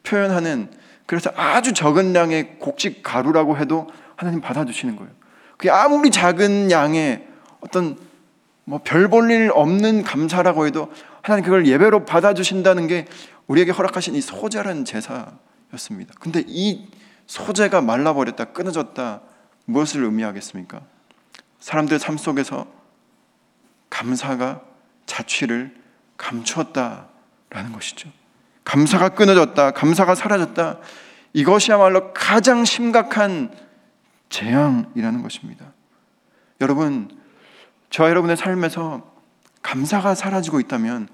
표현하는 0.03 0.71
그래서 1.05 1.31
아주 1.35 1.73
적은 1.73 2.15
양의 2.15 2.57
곡식 2.59 3.03
가루라고 3.03 3.57
해도 3.57 3.89
하나님 4.15 4.39
받아주시는 4.41 4.95
거예요. 4.95 5.11
그게 5.57 5.69
아무리 5.69 6.09
작은 6.11 6.71
양의 6.71 7.27
어떤 7.59 7.97
뭐 8.63 8.79
별 8.83 9.09
볼 9.09 9.31
일 9.31 9.51
없는 9.53 10.03
감사라고 10.03 10.65
해도 10.65 10.91
하나님 11.21 11.43
그걸 11.43 11.67
예배로 11.67 12.05
받아주신다는 12.05 12.87
게 12.87 13.05
우리에게 13.47 13.71
허락하신 13.71 14.15
이 14.15 14.21
소재라는 14.21 14.85
제사였습니다. 14.85 16.13
근데 16.19 16.43
이 16.47 16.87
소재가 17.27 17.81
말라버렸다, 17.81 18.45
끊어졌다, 18.45 19.21
무엇을 19.65 20.03
의미하겠습니까? 20.03 20.81
사람들 21.59 21.99
삶 21.99 22.17
속에서 22.17 22.65
감사가 23.89 24.61
자취를 25.05 25.75
감추었다라는 26.21 27.73
것이죠. 27.73 28.09
감사가 28.63 29.09
끊어졌다, 29.09 29.71
감사가 29.71 30.15
사라졌다. 30.15 30.77
이것이야말로 31.33 32.13
가장 32.13 32.63
심각한 32.63 33.51
재앙이라는 34.29 35.23
것입니다. 35.23 35.65
여러분, 36.61 37.09
저 37.89 38.07
여러분의 38.07 38.37
삶에서 38.37 39.11
감사가 39.63 40.15
사라지고 40.15 40.59
있다면, 40.59 41.09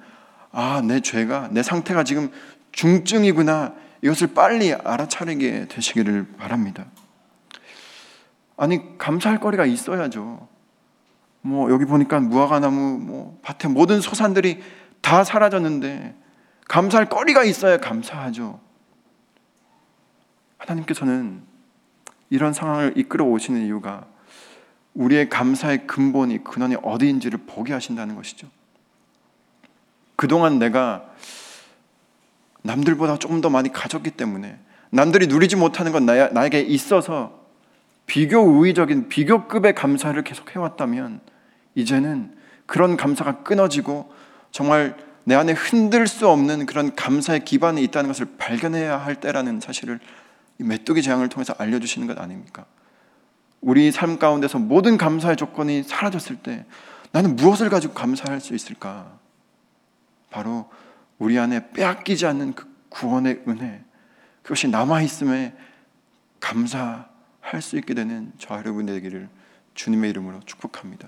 아, 0.52 0.82
내 0.84 1.00
죄가, 1.00 1.50
내 1.52 1.64
상태가 1.64 2.04
지금 2.04 2.32
중증이구나. 2.74 3.74
이것을 4.04 4.28
빨리 4.28 4.74
알아차리게 4.74 5.68
되시기를 5.70 6.34
바랍니다. 6.38 6.86
아니, 8.58 8.98
감사할 8.98 9.40
거리가 9.40 9.66
있어야죠. 9.66 10.48
뭐, 11.42 11.72
여기 11.72 11.86
보니까 11.86 12.20
무화과나무, 12.20 13.00
뭐, 13.00 13.40
밭에 13.42 13.68
모든 13.68 14.02
소산들이 14.02 14.62
다 15.02 15.24
사라졌는데, 15.24 16.16
감사할 16.68 17.08
거리가 17.08 17.44
있어야 17.44 17.78
감사하죠. 17.78 18.60
하나님께서는 20.58 21.42
이런 22.30 22.54
상황을 22.54 22.94
이끌어 22.96 23.26
오시는 23.26 23.66
이유가 23.66 24.06
우리의 24.94 25.30
감사의 25.30 25.88
근본이 25.88 26.44
근원이 26.44 26.76
어디인지를 26.82 27.40
보게 27.46 27.74
하신다는 27.74 28.16
것이죠. 28.16 28.48
그동안 30.16 30.60
내가 30.60 31.06
남들보다 32.64 33.18
조금 33.18 33.40
더 33.40 33.50
많이 33.50 33.72
가졌기 33.72 34.12
때문에 34.12 34.60
남들이 34.90 35.28
누리지 35.28 35.56
못하는 35.56 35.92
건 35.92 36.06
나, 36.06 36.28
나에게 36.30 36.60
있어서 36.62 37.46
비교 38.08 38.40
우위적인 38.40 39.10
비교급의 39.10 39.76
감사를 39.76 40.22
계속 40.24 40.56
해왔다면 40.56 41.22
이제는 41.76 42.36
그런 42.66 42.98
감사가 42.98 43.44
끊어지고 43.44 44.12
정말 44.52 44.96
내 45.24 45.36
안에 45.36 45.52
흔들 45.54 46.08
수 46.08 46.28
없는 46.30 46.66
그런 46.66 46.96
감사의 46.96 47.44
기반이 47.44 47.84
있다는 47.84 48.08
것을 48.08 48.28
발견해야 48.38 48.98
할 48.98 49.16
때라는 49.20 49.60
사실을 49.60 50.00
이 50.60 50.64
메뚜기 50.64 51.02
재앙을 51.02 51.30
통해서 51.30 51.54
알려주시는 51.58 52.08
것 52.08 52.18
아닙니까? 52.18 52.66
우리 53.62 53.92
삶 53.92 54.20
가운데서 54.20 54.60
모든 54.60 54.98
감사의 54.98 55.36
조건이 55.36 55.84
사라졌을 55.84 56.38
때 56.38 56.66
나는 57.12 57.36
무엇을 57.36 57.70
가지고 57.70 57.94
감사할 57.94 58.40
수 58.40 58.56
있을까? 58.56 59.20
바로 60.30 60.70
우리 61.18 61.38
안에 61.38 61.72
빼앗기지 61.72 62.26
않는 62.26 62.54
그 62.54 62.68
구원의 62.90 63.44
은혜, 63.48 63.84
그것이 64.44 64.68
남아있음에 64.70 65.56
감사할 66.40 67.62
수 67.62 67.78
있게 67.78 67.94
되는 67.94 68.32
저 68.38 68.56
여러분 68.58 68.86
되기를 68.86 69.28
주님의 69.78 70.10
이름으로 70.10 70.40
축복합니다. 70.46 71.08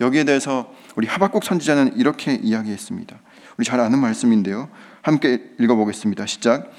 여기에 0.00 0.24
대해서 0.24 0.72
우리 0.96 1.06
하박국 1.06 1.44
선지자는 1.44 1.96
이렇게 1.96 2.32
이야기했습니다. 2.32 3.16
우리 3.58 3.64
잘 3.64 3.80
아는 3.80 3.98
말씀인데요. 3.98 4.68
함께 5.02 5.42
읽어보겠습니다. 5.58 6.24
시작. 6.24 6.70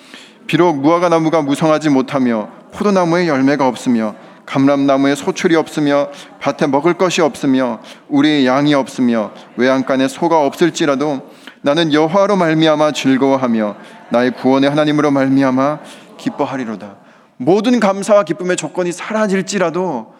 비록 0.47 0.79
무화과 0.79 1.09
나무가 1.09 1.41
무성하지 1.41 1.89
못하며 1.89 2.49
포도나무에 2.73 3.27
열매가 3.27 3.67
없으며 3.67 4.15
감람나무에 4.45 5.15
소출이 5.15 5.55
없으며 5.55 6.09
밭에 6.39 6.67
먹을 6.67 6.93
것이 6.93 7.21
없으며 7.21 7.81
우리의 8.09 8.45
양이 8.45 8.73
없으며 8.73 9.31
외양간에 9.57 10.07
소가 10.07 10.45
없을지라도 10.45 11.31
나는 11.61 11.91
여호와로 11.93 12.35
말미암아 12.35 12.91
즐거워하며 12.91 13.75
나의 14.11 14.35
구원의 14.35 14.69
하나님으로 14.69 15.11
말미암아 15.11 15.79
기뻐하리로다. 16.17 16.97
모든 17.37 17.79
감사와 17.79 18.23
기쁨의 18.23 18.55
조건이 18.55 18.91
사라질지라도 18.91 20.14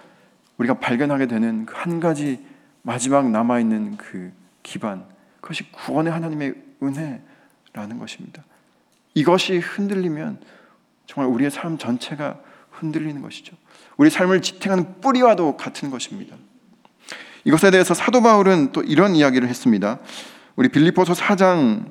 우리가 0.58 0.76
발견하게 0.76 1.28
되는 1.28 1.66
그 1.66 1.76
한 1.76 2.00
가지 2.00 2.44
마지막 2.82 3.30
남아 3.30 3.60
있는 3.60 3.98
그 3.98 4.32
기반 4.64 5.06
그것이 5.42 5.72
구원의 5.72 6.12
하나님의 6.14 6.56
은혜라는 6.82 8.00
것입니다. 8.00 8.44
이것이 9.14 9.58
흔들리면 9.58 10.40
정말 11.06 11.32
우리의 11.32 11.52
삶 11.52 11.78
전체가 11.78 12.40
흔들리는 12.72 13.22
것이죠. 13.22 13.56
우리 13.98 14.10
삶을 14.10 14.42
지탱하는 14.42 15.02
뿌리와도 15.02 15.58
같은 15.58 15.90
것입니다. 15.90 16.36
이것에 17.44 17.72
대해서 17.72 17.94
사도 17.94 18.22
바울은 18.22 18.72
또 18.72 18.82
이런 18.82 19.16
이야기를 19.16 19.48
했습니다. 19.48 20.00
우리 20.56 20.70
빌립보서 20.70 21.14
4장 21.14 21.86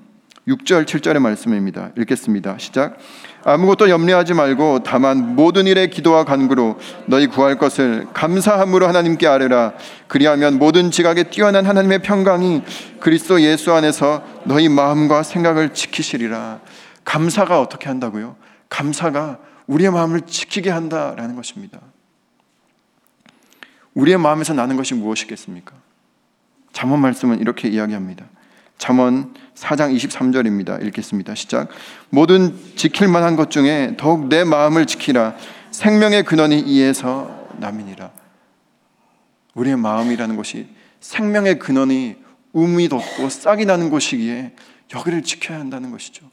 6절 0.47 0.85
7절의 0.85 1.21
말씀입니다. 1.21 1.91
읽겠습니다. 1.97 2.59
시작. 2.59 2.99
아무것도 3.45 3.89
염려하지 3.89 4.35
말고 4.35 4.83
다만 4.83 5.37
모든 5.37 5.67
일에 5.67 5.87
기도와 5.89 6.25
간구로 6.25 6.79
너희 7.07 7.27
구할 7.27 7.57
것을 7.57 8.07
감사함으로 8.13 8.87
하나님께 8.87 9.27
아뢰라. 9.27 9.73
그리하면 10.07 10.59
모든 10.59 10.91
지각에 10.91 11.25
뛰어난 11.25 11.65
하나님의 11.65 12.01
평강이 12.01 12.63
그리스도 13.01 13.41
예수 13.41 13.73
안에서 13.73 14.23
너희 14.45 14.69
마음과 14.69 15.23
생각을 15.23 15.73
지키시리라. 15.73 16.61
감사가 17.05 17.61
어떻게 17.61 17.89
한다고요? 17.89 18.37
감사가 18.69 19.39
우리의 19.67 19.91
마음을 19.93 20.23
지키게 20.23 20.69
한다라는 20.69 21.37
것입니다. 21.37 21.81
우리의 23.95 24.19
마음에서 24.19 24.53
나는 24.53 24.77
것이 24.77 24.95
무엇이겠습니까? 24.95 25.73
잠언 26.73 27.01
말씀은 27.01 27.41
이렇게 27.41 27.69
이야기합니다. 27.69 28.27
잠언 28.79 29.35
4장 29.55 29.97
23절입니다. 29.97 30.85
읽겠습니다. 30.87 31.35
시작. 31.35 31.69
모든 32.11 32.55
지킬 32.77 33.09
만한 33.09 33.37
것 33.37 33.51
중에 33.51 33.95
더욱 33.97 34.29
내 34.29 34.45
마음을 34.45 34.87
지키라. 34.87 35.37
생명의 35.71 36.25
근원이 36.25 36.61
이에서 36.61 37.49
남이니라. 37.59 38.11
우리의 39.55 39.77
마음이라는 39.77 40.37
것이 40.37 40.69
생명의 41.01 41.59
근원이 41.59 42.17
우이 42.53 42.89
돋고 42.89 43.29
싹이 43.29 43.65
나는 43.65 43.91
곳이기에 43.91 44.53
여기를 44.95 45.23
지켜야 45.23 45.59
한다는 45.59 45.91
것이죠. 45.91 46.29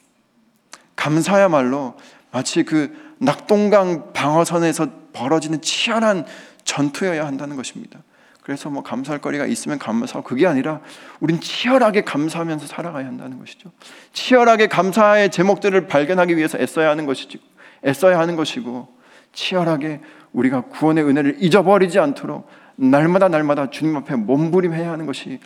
감사야말로 0.96 1.96
마치 2.32 2.64
그 2.64 3.16
낙동강 3.18 4.14
방어선에서 4.14 4.88
벌어지는 5.14 5.62
치열한 5.62 6.26
전투여야 6.64 7.26
한다는 7.26 7.56
것입니다. 7.56 8.00
그래서 8.42 8.70
뭐 8.70 8.82
감사할 8.82 9.22
거리가 9.22 9.46
있으면 9.46 9.78
감사하고 9.78 10.24
그게 10.24 10.48
아니라 10.48 10.82
우린 11.20 11.40
치열하게 11.40 12.02
감사하면서 12.02 12.66
살아가야 12.68 13.06
한다는 13.06 13.38
것이죠. 13.40 13.72
치열하게 14.14 14.68
감사의 14.68 15.30
제목들을 15.30 15.88
발견하기 15.88 16.36
위해서 16.36 16.58
애써야 16.58 16.90
하는 16.90 17.06
것이지 17.06 17.40
애써야 17.86 18.20
하는 18.20 18.36
것이고 18.36 18.88
치열하게 19.34 20.02
우리가 20.34 20.62
구원의 20.62 21.04
은혜를 21.04 21.38
잊어버리지 21.40 22.00
않도록 22.00 22.50
날마다 22.76 23.28
날마다 23.28 23.70
주님 23.70 23.96
앞에 23.98 24.16
몸부림해야 24.16 24.92
하는 24.92 25.06
것이 25.06 25.40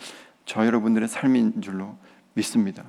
저 0.46 0.64
여러분들의 0.64 1.08
삶인 1.08 1.60
줄로 1.60 1.96
믿습니다. 2.34 2.84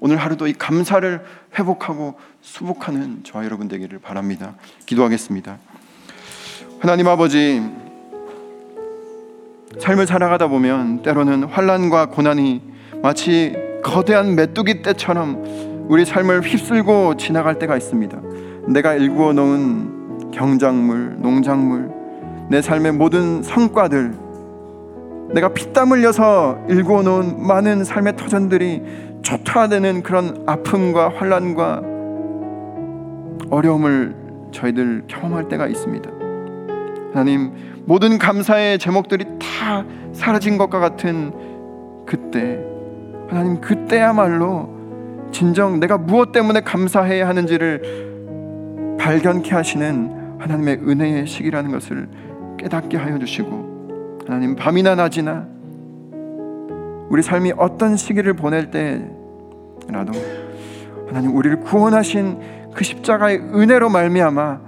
오늘 0.00 0.16
하루도 0.16 0.48
이 0.48 0.52
감사를 0.54 1.24
회복하고 1.56 2.18
수복하는 2.40 3.22
저와 3.22 3.44
여러분 3.44 3.68
되기를 3.68 4.00
바랍니다. 4.00 4.54
기도하겠습니다. 4.86 5.58
하나님 6.80 7.06
아버지 7.06 7.62
삶을 9.78 10.06
살아가다 10.06 10.48
보면 10.48 11.02
때로는 11.02 11.44
환란과 11.44 12.06
고난이 12.06 12.62
마치 13.02 13.56
거대한 13.82 14.34
메뚜기 14.36 14.82
떼처럼 14.82 15.86
우리 15.88 16.04
삶을 16.04 16.42
휩쓸고 16.42 17.16
지나갈 17.16 17.58
때가 17.58 17.76
있습니다. 17.76 18.20
내가 18.68 18.94
일구어 18.94 19.32
놓은 19.32 20.30
경작물, 20.30 21.16
농작물, 21.18 21.90
내 22.48 22.62
삶의 22.62 22.92
모든 22.92 23.42
성과들 23.42 24.14
내가 25.34 25.48
피땀 25.48 25.90
흘려서 25.90 26.58
일궈놓은 26.68 27.46
많은 27.46 27.84
삶의 27.84 28.16
터전들이 28.16 28.82
초토화되는 29.22 30.02
그런 30.02 30.42
아픔과 30.46 31.10
환란과 31.16 31.82
어려움을 33.50 34.14
저희들 34.52 35.04
경험할 35.08 35.48
때가 35.48 35.66
있습니다. 35.68 36.10
하나님 37.12 37.52
모든 37.84 38.18
감사의 38.18 38.78
제목들이 38.78 39.24
다 39.38 39.84
사라진 40.12 40.58
것과 40.58 40.78
같은 40.78 41.32
그때. 42.06 42.64
하나님 43.28 43.60
그때야말로 43.60 44.68
진정 45.32 45.80
내가 45.80 45.96
무엇 45.96 46.32
때문에 46.32 46.60
감사해야 46.60 47.26
하는지를 47.26 48.96
발견케 49.00 49.54
하시는 49.54 50.36
하나님의 50.38 50.80
은혜의 50.86 51.26
시기라는 51.26 51.72
것을 51.72 52.08
깨닫게 52.58 52.98
하여 52.98 53.18
주시고 53.18 54.20
하나님 54.26 54.54
밤이나 54.54 54.94
낮이나 54.94 55.46
우리 57.08 57.22
삶이 57.22 57.54
어떤 57.56 57.96
시기를 57.96 58.34
보낼 58.34 58.70
때라도 58.70 60.12
하나님 61.08 61.34
우리를 61.34 61.60
구원하신 61.60 62.70
그 62.74 62.84
십자가의 62.84 63.38
은혜로 63.38 63.88
말미암아 63.88 64.60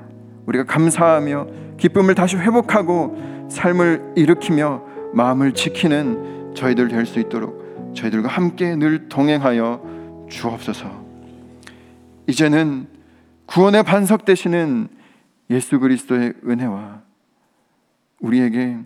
우리가 0.46 0.64
감사하며 0.64 1.63
기쁨을 1.78 2.14
다시 2.14 2.36
회복하고 2.36 3.46
삶을 3.50 4.14
일으키며 4.16 4.82
마음을 5.12 5.52
지키는 5.52 6.54
저희들 6.54 6.88
될 6.88 7.06
수 7.06 7.18
있도록 7.20 7.94
저희들과 7.94 8.28
함께 8.28 8.74
늘 8.76 9.08
동행하여 9.08 10.26
주옵소서. 10.30 11.04
이제는 12.26 12.88
구원의 13.46 13.82
반석 13.82 14.24
되시는 14.24 14.88
예수 15.50 15.78
그리스도의 15.78 16.34
은혜와 16.46 17.02
우리에게 18.20 18.78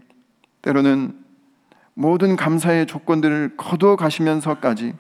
때로는 0.62 1.14
모든 1.94 2.37
감사의 2.37 2.87
조건들을 2.87 3.57
거두어 3.57 3.96
가시면서까지 3.96 4.94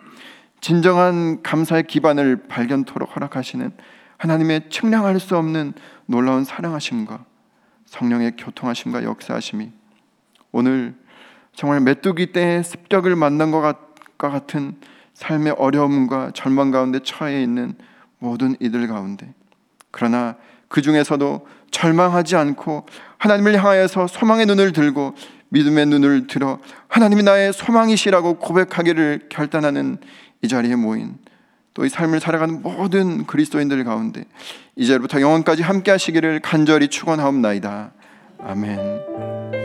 진정한 0.60 1.42
감사의 1.42 1.84
기반을 1.86 2.48
발견토록 2.48 3.14
허락하시는 3.14 3.70
하나님의 4.16 4.70
측량할 4.70 5.20
수 5.20 5.36
없는 5.36 5.74
놀라운 6.06 6.44
사랑하심과 6.44 7.24
성령의 7.88 8.36
교통하심과 8.36 9.04
역사하심이 9.04 9.72
오늘 10.52 10.94
정말 11.54 11.80
메뚜기 11.80 12.32
때의 12.32 12.62
습격을 12.62 13.16
만난 13.16 13.50
것과 13.50 14.30
같은 14.30 14.76
삶의 15.14 15.54
어려움과 15.58 16.32
절망 16.34 16.70
가운데 16.70 17.00
처해 17.02 17.42
있는 17.42 17.74
모든 18.18 18.56
이들 18.60 18.86
가운데 18.86 19.32
그러나 19.90 20.36
그 20.68 20.82
중에서도 20.82 21.46
절망하지 21.70 22.36
않고 22.36 22.86
하나님을 23.16 23.58
향하여서 23.58 24.06
소망의 24.06 24.46
눈을 24.46 24.72
들고 24.72 25.14
믿음의 25.48 25.86
눈을 25.86 26.26
들어 26.26 26.60
하나님이 26.88 27.22
나의 27.22 27.52
소망이시라고 27.54 28.34
고백하기를 28.34 29.28
결단하는 29.30 29.98
이 30.42 30.48
자리에 30.48 30.76
모인 30.76 31.16
또 31.78 31.86
이 31.86 31.88
삶을 31.88 32.18
살아가는 32.18 32.60
모든 32.60 33.24
그리스도인들 33.24 33.84
가운데 33.84 34.24
이제부터 34.74 35.20
영원까지 35.20 35.62
함께 35.62 35.92
하시기를 35.92 36.40
간절히 36.40 36.88
축원하옵나이다. 36.88 37.92
아멘. 38.40 39.57